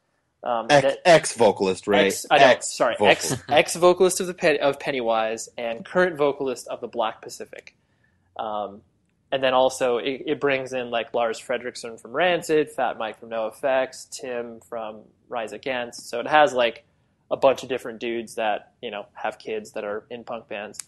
[0.47, 2.07] Um, ex vocalist, Ray.
[2.07, 3.45] Ex, I know, sorry, ex vocalist.
[3.49, 7.75] ex vocalist of the Pen, of Pennywise and current vocalist of the Black Pacific.
[8.39, 8.83] Um,
[9.33, 13.31] and then also it, it brings in like Lars Frederiksen from Rancid, Fat Mike from
[13.31, 16.09] NoFX, Tim from Rise Against.
[16.09, 16.85] So it has like
[17.29, 20.79] a bunch of different dudes that you know have kids that are in punk bands,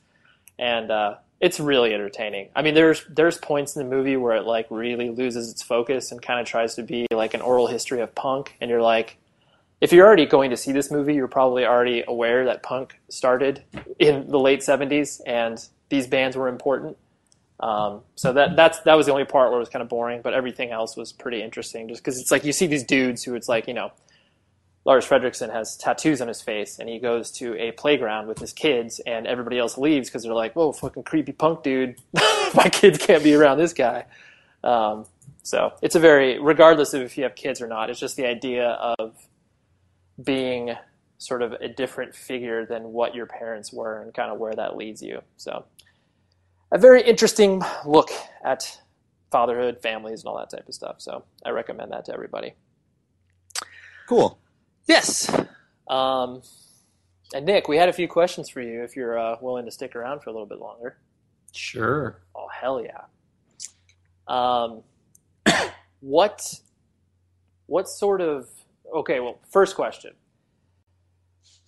[0.57, 2.51] and uh, it's really entertaining.
[2.55, 6.13] I mean, there's there's points in the movie where it like really loses its focus
[6.13, 9.17] and kind of tries to be like an oral history of punk, and you're like,
[9.81, 13.63] if you're already going to see this movie, you're probably already aware that punk started
[13.99, 16.97] in the late 70s and these bands were important.
[17.61, 20.23] Um, so that that's that was the only part where it was kind of boring,
[20.23, 21.89] but everything else was pretty interesting.
[21.89, 23.91] Just because it's like you see these dudes who it's like you know,
[24.85, 28.53] Lars Frederiksen has tattoos on his face, and he goes to a playground with his
[28.53, 31.97] kids, and everybody else leaves because they're like, "Whoa, fucking creepy punk dude!
[32.55, 34.05] My kids can't be around this guy."
[34.63, 35.07] Um,
[35.43, 38.27] so it's a very, regardless of if you have kids or not, it's just the
[38.27, 39.17] idea of
[40.23, 40.75] being
[41.19, 44.77] sort of a different figure than what your parents were, and kind of where that
[44.77, 45.23] leads you.
[45.37, 45.65] So
[46.71, 48.11] a very interesting look
[48.45, 48.81] at
[49.31, 50.97] fatherhood, families, and all that type of stuff.
[50.99, 52.55] So I recommend that to everybody.
[54.09, 54.39] Cool.
[54.87, 55.31] Yes.
[55.89, 56.43] Um,
[57.35, 59.95] and Nick, we had a few questions for you if you're uh, willing to stick
[59.95, 60.97] around for a little bit longer.
[61.53, 62.21] Sure.
[62.35, 63.03] Oh, hell yeah.
[64.27, 64.83] Um,
[66.01, 66.55] what,
[67.67, 68.49] what sort of,
[68.95, 70.13] okay, well, first question.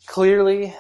[0.07, 0.75] Clearly,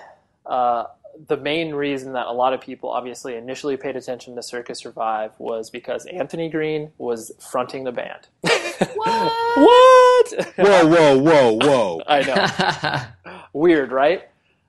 [0.46, 0.84] uh,
[1.26, 5.32] the main reason that a lot of people obviously initially paid attention to Circa Survive
[5.38, 8.28] was because Anthony Green was fronting the band.
[8.40, 9.32] What?
[9.56, 10.46] what?
[10.56, 12.02] Whoa, whoa, whoa, whoa.
[12.06, 13.40] I know.
[13.52, 14.28] Weird, right?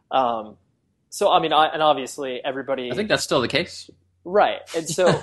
[0.09, 0.57] Um,
[1.09, 2.91] so, I mean, I, and obviously everybody.
[2.91, 3.89] I think that's still the case.
[4.23, 4.59] Right.
[4.75, 5.21] And so,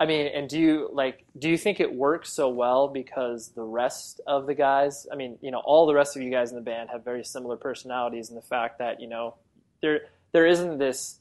[0.00, 3.62] I mean, and do you like do you think it works so well because the
[3.62, 6.56] rest of the guys, I mean, you know, all the rest of you guys in
[6.56, 9.34] the band have very similar personalities and the fact that, you know,
[9.82, 10.00] there
[10.32, 11.20] there isn't this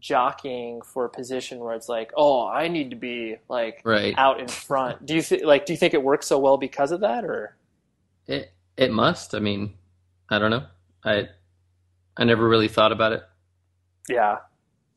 [0.00, 4.14] jockeying for a position where it's like, "Oh, I need to be like right.
[4.18, 6.90] out in front." Do you th- like do you think it works so well because
[6.90, 7.56] of that or
[8.26, 9.32] It it must.
[9.32, 9.74] I mean,
[10.28, 10.66] I don't know.
[11.04, 11.28] I
[12.16, 13.22] I never really thought about it.
[14.08, 14.38] Yeah.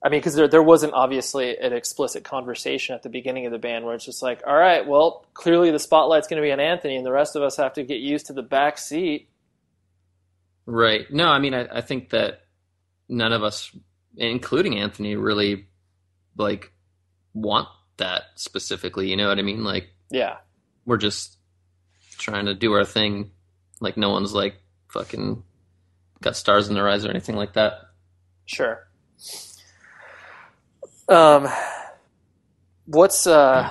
[0.03, 3.59] I mean, because there, there wasn't obviously an explicit conversation at the beginning of the
[3.59, 6.59] band where it's just like, all right, well, clearly the spotlight's going to be on
[6.59, 9.29] Anthony, and the rest of us have to get used to the back seat.
[10.65, 11.05] Right.
[11.11, 12.41] No, I mean, I, I think that
[13.09, 13.75] none of us,
[14.17, 15.67] including Anthony, really
[16.37, 16.71] like
[17.33, 19.09] want that specifically.
[19.09, 19.63] You know what I mean?
[19.63, 20.37] Like Yeah.
[20.85, 21.37] we're just
[22.17, 23.31] trying to do our thing.
[23.79, 24.55] Like no one's like
[24.89, 25.43] fucking
[26.21, 27.73] got stars in their eyes or anything like that.
[28.45, 28.87] Sure.
[31.11, 31.49] Um,
[32.85, 33.69] what's uh,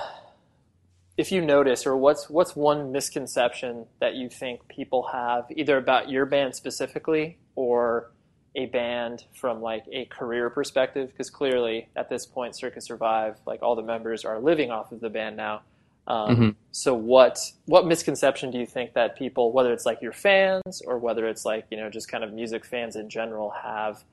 [1.17, 6.07] if you notice, or what's what's one misconception that you think people have either about
[6.07, 8.11] your band specifically or
[8.55, 11.09] a band from like a career perspective?
[11.09, 14.99] Because clearly, at this point, Circa Survive, like all the members are living off of
[14.99, 15.61] the band now.
[16.05, 16.55] Um, Mhm.
[16.69, 20.99] So, what what misconception do you think that people, whether it's like your fans or
[20.99, 24.03] whether it's like you know just kind of music fans in general, have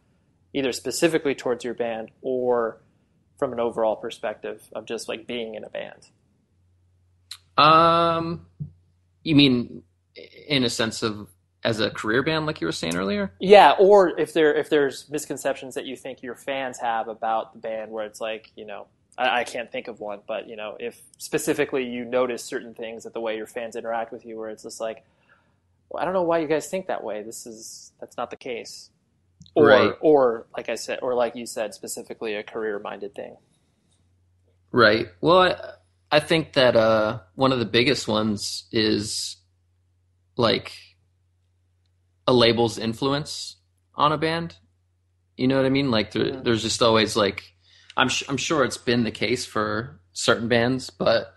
[0.54, 2.78] either specifically towards your band or
[3.38, 6.08] from an overall perspective of just like being in a band?
[7.56, 8.46] Um,
[9.22, 9.82] you mean
[10.46, 11.28] in a sense of
[11.64, 13.32] as a career band, like you were saying earlier?
[13.40, 17.58] Yeah, or if there if there's misconceptions that you think your fans have about the
[17.58, 18.86] band, where it's like you know
[19.16, 23.04] I, I can't think of one, but you know if specifically you notice certain things
[23.04, 25.04] that the way your fans interact with you, where it's just like
[25.90, 27.22] well, I don't know why you guys think that way.
[27.22, 28.90] This is that's not the case.
[29.58, 29.94] Or Right.
[30.00, 33.36] or like I said, or like you said, specifically a career minded thing.
[34.70, 35.08] Right.
[35.20, 39.36] Well, I, I think that uh, one of the biggest ones is
[40.36, 40.72] like
[42.26, 43.56] a label's influence
[43.94, 44.56] on a band.
[45.36, 45.90] You know what I mean?
[45.90, 46.44] Like there, Mhm.
[46.44, 47.54] there's just always like
[47.96, 51.34] I'm sh- I'm sure it's been the case for certain bands, but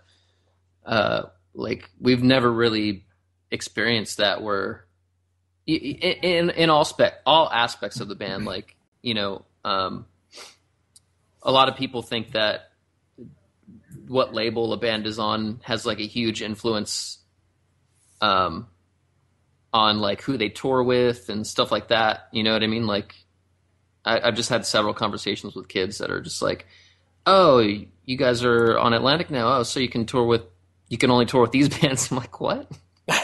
[0.85, 3.05] uh, like we've never really
[3.51, 4.85] experienced that where
[5.67, 10.05] in in all spec all aspects of the band, like you know, um,
[11.43, 12.71] a lot of people think that
[14.07, 17.19] what label a band is on has like a huge influence
[18.19, 18.67] um
[19.73, 22.27] on like who they tour with and stuff like that.
[22.31, 22.87] You know what i mean?
[22.87, 23.15] Like
[24.03, 26.65] I, i've just had several conversations with kids that are just like
[27.25, 29.57] oh you guys are on atlantic now.
[29.57, 30.43] Oh so you can tour with
[30.89, 32.11] you can only tour with these bands.
[32.11, 32.69] I'm like what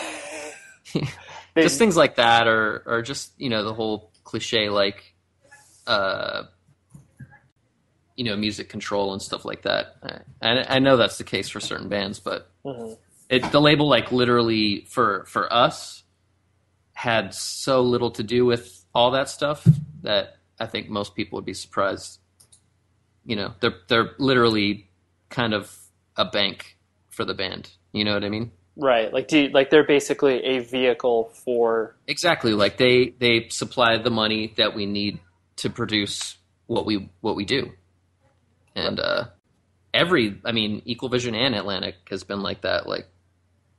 [1.57, 5.13] They- just things like that or or just you know the whole cliche like
[5.85, 6.43] uh
[8.15, 9.95] you know music control and stuff like that.
[10.41, 12.97] I, I know that's the case for certain bands but Mhm.
[13.29, 16.03] it the label like literally for for us
[16.93, 19.67] had so little to do with all that stuff
[20.01, 22.19] that i think most people would be surprised.
[23.25, 24.89] You know they're they're literally
[25.29, 25.75] kind of
[26.15, 26.77] a bank
[27.09, 27.69] for the band.
[27.91, 29.11] You know what i mean Right.
[29.11, 32.53] Like do you, like they're basically a vehicle for Exactly.
[32.53, 35.19] Like they they supply the money that we need
[35.57, 36.37] to produce
[36.67, 37.71] what we what we do.
[38.75, 39.25] And uh
[39.93, 42.87] every I mean Equal Vision and Atlantic has been like that.
[42.87, 43.07] Like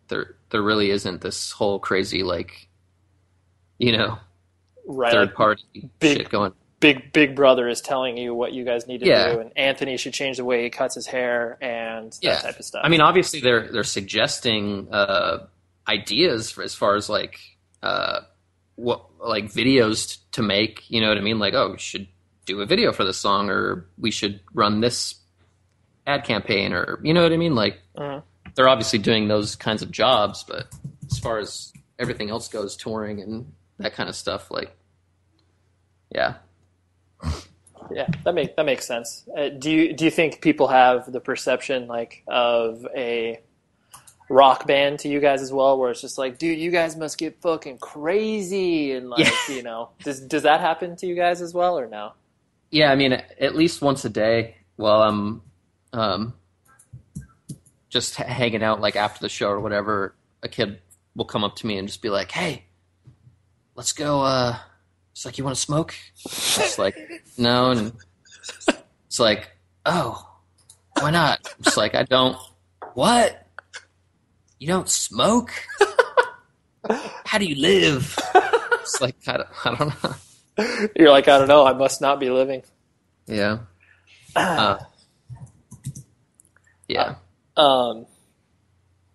[0.09, 2.69] there there really isn't this whole crazy like
[3.79, 4.19] you know
[4.87, 6.53] right third like party big- shit going.
[6.81, 9.33] Big big brother is telling you what you guys need to Yeah.
[9.33, 12.39] do, and Anthony should change the way he cuts his hair and that Yeah.
[12.39, 12.83] type of stuff.
[12.85, 15.47] I mean, obviously they're they're suggesting uh,
[15.89, 17.39] ideas for, as far as like
[17.83, 18.21] uh,
[18.77, 20.89] what like videos t- to make.
[20.91, 21.39] You know what I mean?
[21.39, 22.07] Like, oh, we should
[22.47, 25.17] do a video for this song, or we should run this
[26.07, 27.55] ad campaign, or you know what I mean?
[27.55, 28.23] Like, Mhm.
[28.55, 30.67] they're obviously doing those kinds of jobs, but
[31.11, 34.75] as far as everything else goes, touring and that kind of stuff, like,
[36.15, 36.35] yeah,
[37.91, 39.25] Yeah, that make that makes sense.
[39.37, 43.41] Uh, do you do you think people have the perception like of a
[44.29, 47.17] rock band to you guys as well, where it's just like, dude, you guys must
[47.17, 49.55] get fucking crazy and like, Yeah.
[49.57, 52.13] you know, does does that happen to you guys as well or no?
[52.71, 55.41] Yeah, I mean, at least once a day while I'm
[55.95, 56.35] um,
[57.89, 60.81] just hanging out, like after the show or whatever, a kid
[61.17, 62.65] will come up to me and just be like, "Hey,
[63.75, 64.59] let's go." Uh,
[65.19, 66.97] it's like, "You want to smoke?" It's like,
[67.39, 67.93] "No," and
[69.09, 69.51] it's like,
[69.85, 70.25] "Oh,
[71.01, 72.37] why not?" It's like, "I don't."
[72.95, 73.45] What?
[74.61, 75.51] You don't smoke?
[77.25, 78.17] How do you live?
[78.75, 80.89] It's like I don't, I don't know.
[80.95, 82.63] You're like, I don't know, I must not be living.
[83.27, 83.59] Yeah.
[84.37, 84.79] Uh,
[86.87, 87.17] yeah.
[87.57, 88.07] Um,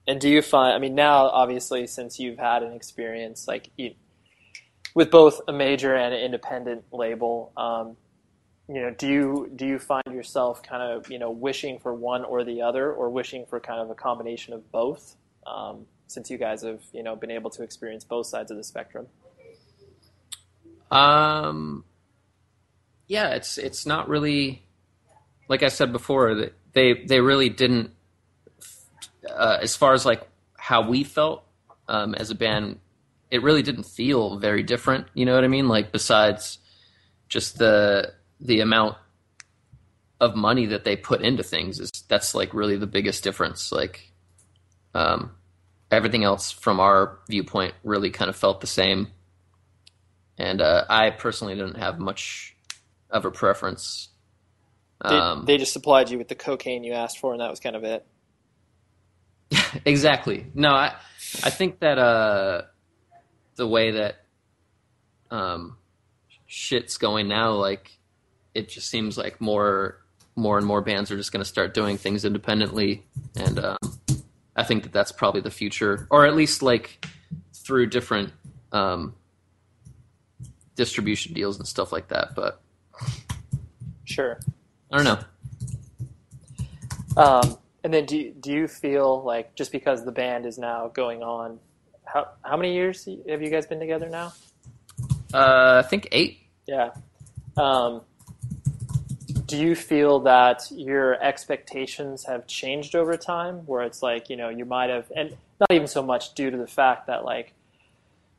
[0.06, 0.76] and do you find?
[0.76, 3.94] I mean, now obviously, since you've had an experience like you,
[4.94, 7.98] with both a major and an independent label, um,
[8.70, 12.24] you know, do you do you find yourself kind of you know wishing for one
[12.24, 15.16] or the other, or wishing for kind of a combination of both?
[15.46, 18.64] Um, since you guys have you know been able to experience both sides of the
[18.64, 19.08] spectrum.
[20.92, 21.86] Um,
[23.08, 24.64] yeah, it's it's not really
[25.50, 27.92] like I said before they they really didn't
[29.30, 31.44] uh, as far as like how we felt
[31.88, 32.80] um, as a band.
[33.34, 35.08] It really didn't feel very different.
[35.14, 35.68] You know what I mean?
[35.68, 36.60] Like besides
[37.28, 38.96] just the the amount
[40.20, 43.72] of money that they put into things is that's like really the biggest difference.
[43.72, 44.12] Like
[44.94, 45.32] um,
[45.92, 49.08] everything else from our viewpoint really kind of felt the same
[50.38, 52.56] and uh, I personally didn't have much
[53.10, 54.10] of a preference.
[55.04, 57.60] They, Um, they just supplied you with the cocaine you asked for, and that was
[57.60, 58.06] kind of it.
[59.86, 60.48] exactly.
[60.54, 60.96] No, I
[61.44, 62.64] I think that uh,
[63.56, 64.26] the way that
[65.32, 65.78] um,
[66.48, 67.98] shit's going now, like
[68.54, 70.00] it just seems like more
[70.36, 73.06] more and more bands are just going to start doing things independently,
[73.36, 73.78] and um,
[74.56, 77.06] I think that that's probably the future, or at least like
[77.54, 78.32] through different
[78.72, 79.16] um,
[80.76, 82.36] distribution deals and stuff like that.
[82.36, 82.62] But
[84.06, 84.40] Sure.
[84.92, 85.20] I don't know.
[87.16, 91.22] Um, and then do do you feel like just because the band is now going
[91.24, 91.60] on,
[92.14, 94.34] how how many years have you guys been together now?
[95.34, 96.40] Uh, I think eight.
[96.68, 96.92] Yeah.
[97.58, 98.02] Um,
[99.48, 103.66] do you feel that your expectations have changed over time?
[103.66, 106.58] Where it's like you know you might have, and not even so much due to
[106.58, 107.54] the fact that like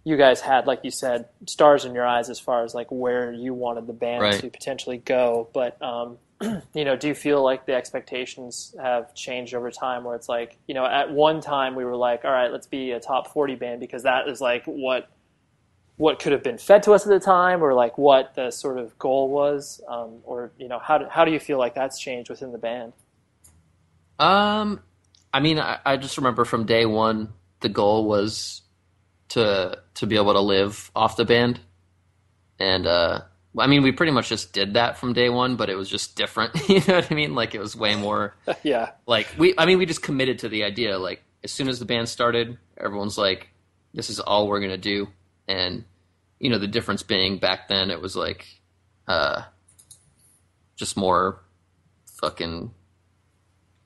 [0.05, 3.33] you guys had, like you said, stars in your eyes as far as like where
[3.33, 4.41] you wanted the band Right.
[4.41, 5.49] to potentially go.
[5.55, 6.19] But um,
[6.75, 10.05] you know, do you feel like the expectations have changed over time?
[10.05, 12.93] Where it's like you know, at one time we were like, all right, let's be
[12.93, 15.09] a top forty band because that is like what
[15.97, 18.79] what could have been fed to us at the time, or like what the sort
[18.79, 21.99] of goal was, um, or you know, how do, how do you feel like that's
[22.01, 22.93] changed within the band?
[24.19, 24.81] Um,
[25.33, 28.63] I mean, I, I just remember from day one, the goal was
[29.31, 31.61] to to be able to live off the band,
[32.59, 33.21] and uh,
[33.59, 36.17] I mean, we pretty much just did that from day one, but it was just
[36.17, 36.55] different.
[36.69, 37.35] you know what I mean?
[37.35, 39.55] Like it was way more yeah, like we.
[39.57, 40.99] I mean, we just committed to the idea.
[40.99, 43.51] Like as soon as the band started, everyone's like,
[43.93, 45.09] "This is all we're gonna do,"
[45.47, 45.85] and
[46.41, 48.47] you know, the difference being back then, it was like,
[49.09, 49.43] uh,
[50.77, 51.41] just more
[52.21, 52.73] fucking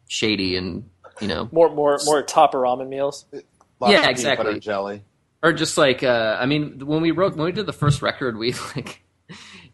[0.09, 0.89] shady and
[1.21, 3.27] you know more more more top of ramen meals.
[3.81, 4.45] Lots Yeah, of exactly.
[4.47, 5.03] butter jelly.
[5.43, 8.37] or just like uh i mean when we wrote when we did the first record
[8.39, 9.03] we like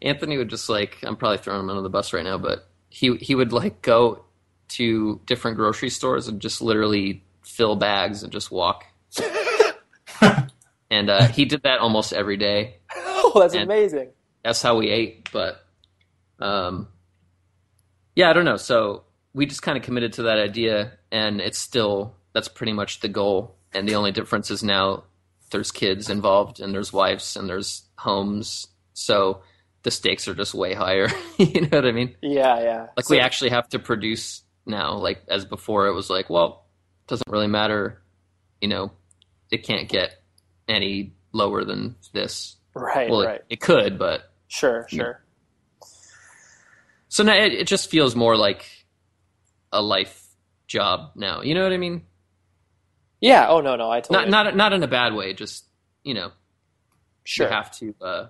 [0.04, 3.16] anthony would just like i'm probably throwing him under the bus right now but he
[3.16, 4.24] he would like go
[4.68, 8.84] to different grocery stores and just literally fill bags and just walk.
[10.90, 12.76] And uh he did that almost every day.
[12.96, 14.10] Oh, that's And- amazing.
[14.44, 15.64] that's how we ate but
[16.38, 16.88] um
[18.14, 18.56] yeah i don't know.
[18.56, 23.00] So we just kind of committed to that idea and it's still that's pretty much
[23.00, 23.56] the goal.
[23.72, 25.04] And the only difference is now
[25.50, 28.68] there's kids involved and there's wives and there's homes.
[28.92, 29.42] So
[29.84, 31.08] the stakes are just way higher
[31.38, 32.86] you know what i mean Yeah, yeah.
[32.96, 36.66] like So- we actually have to produce now like as before it was like well
[37.04, 38.02] it doesn't really matter
[38.60, 38.90] you know
[39.50, 40.22] it can't get
[40.68, 43.36] any lower than this right, well right.
[43.36, 45.20] it, it could but Sure, sure.
[47.08, 48.64] So now it, it just feels more like
[49.72, 50.26] a life
[50.68, 51.42] job now.
[51.42, 52.02] You know what I mean?
[53.20, 53.48] Yeah.
[53.48, 55.32] Oh no, no, I totally Not not not in a bad way.
[55.32, 55.64] Just
[56.04, 56.30] you know,
[57.24, 57.46] sure.
[57.46, 57.94] you have to.
[58.00, 58.26] Uh,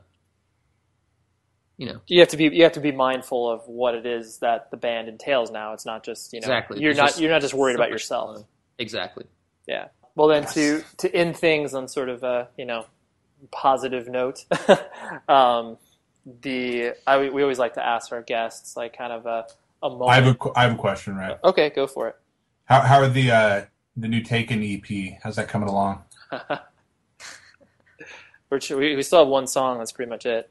[1.76, 4.38] you know, you have to be you have to be mindful of what it is
[4.38, 5.72] that the band entails now.
[5.72, 6.80] It's not just you know Exactly.
[6.80, 8.36] you're It's not just you're not just worried so about yourself.
[8.36, 8.44] fun.
[8.78, 9.24] exactly.
[9.66, 9.88] Yeah.
[10.14, 12.86] Well, then to to end things on sort of a you know
[13.50, 14.44] positive note,
[15.28, 15.76] um,
[16.40, 19.46] the I, we always like to ask our guests like kind of a
[19.82, 20.10] a moment.
[20.10, 21.36] I have a qu- I have a question, right?
[21.42, 22.16] okay, go for it.
[22.66, 23.64] How how are the uh,
[23.96, 25.18] the new Taken EP?
[25.22, 26.04] How's that coming along?
[28.50, 29.78] We're, we we still have one song.
[29.78, 30.48] That's pretty much it.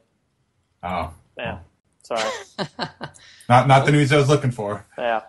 [0.83, 1.59] Oh, Yeah.
[2.03, 2.29] Sorry.
[3.49, 4.85] not not the news I was looking for.
[4.97, 5.21] Yeah.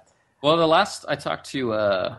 [0.42, 2.16] Well, the last I talked to uh,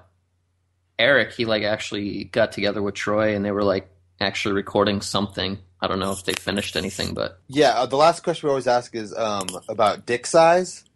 [0.97, 3.89] Eric, he like actually got together with Troy, and they were like
[4.21, 5.57] actually recording something.
[5.81, 8.65] I don't know if they finished anything, but Yeah, uh, the last question we always
[8.67, 10.83] ask is um, about dick size.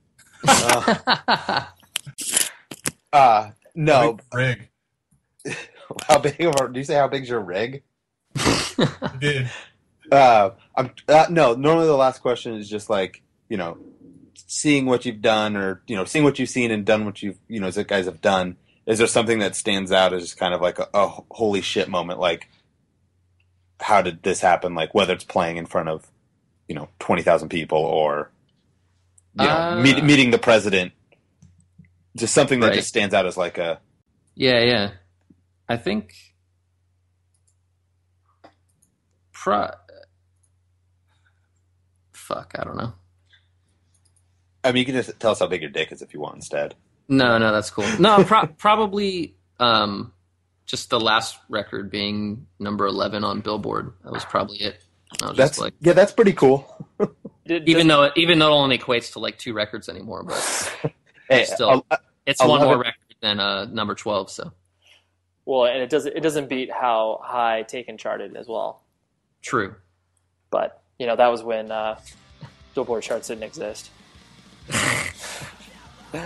[0.48, 1.66] Uh,
[3.12, 4.70] uh, no, Rig.
[6.08, 6.40] how big?
[6.42, 7.84] Of a, do you say how big's your rig?
[8.38, 9.50] I did.
[10.12, 11.54] Uh, I'm uh, no.
[11.56, 13.78] Normally, the last question is just like you know,
[14.48, 17.38] seeing what you've done, or you know, seeing what you've seen and done what you've
[17.48, 18.58] you know, as guys have done.
[18.86, 21.90] Is there something that stands out as just kind of like a, a holy shit
[21.90, 22.20] moment?
[22.20, 22.50] Like,
[23.80, 24.74] how did this happen?
[24.74, 26.10] Like, whether it's playing in front of
[26.68, 28.32] you know twenty thousand people or
[29.40, 30.94] you know Uh, meet, meeting the president.
[32.18, 32.76] Just something that Right.
[32.76, 33.80] just stands out as like a
[34.36, 34.92] yeah, yeah.
[35.68, 36.14] I think
[39.34, 39.70] pro.
[42.30, 42.94] Fuck, I don't know.
[44.64, 46.36] I mean, you can just tell us how big your dick is if you want
[46.36, 46.76] instead.
[47.08, 47.88] No, no, that's cool.
[48.00, 50.14] No, pro- probably um,
[50.68, 53.94] just the last record being number eleven on Billboard.
[54.04, 54.84] That was probably it.
[55.24, 56.86] I was That's just like, yeah, that's pretty cool.
[57.48, 60.94] Did, even does- though even though it only equates to like two records anymore, but
[61.30, 61.84] Hey, Still.
[61.90, 61.98] uh,
[62.28, 64.30] it's one 11 more record than uh, number twelve.
[64.30, 64.52] So
[65.46, 68.84] well, and it doesn't it doesn't beat how high Taken charted as well.
[69.42, 69.74] true.
[70.52, 72.00] But you know that was when uh,
[72.76, 73.90] Billboard charts didn't exist.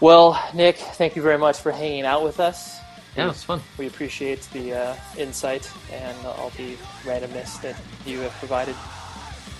[0.00, 2.78] well, Nick, thank you very much for hanging out with us.
[3.16, 3.60] Yeah, it's fun.
[3.78, 6.74] We appreciate the uh, insight and all the
[7.04, 8.74] randomness that you have provided.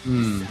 [0.05, 0.45] Hmm.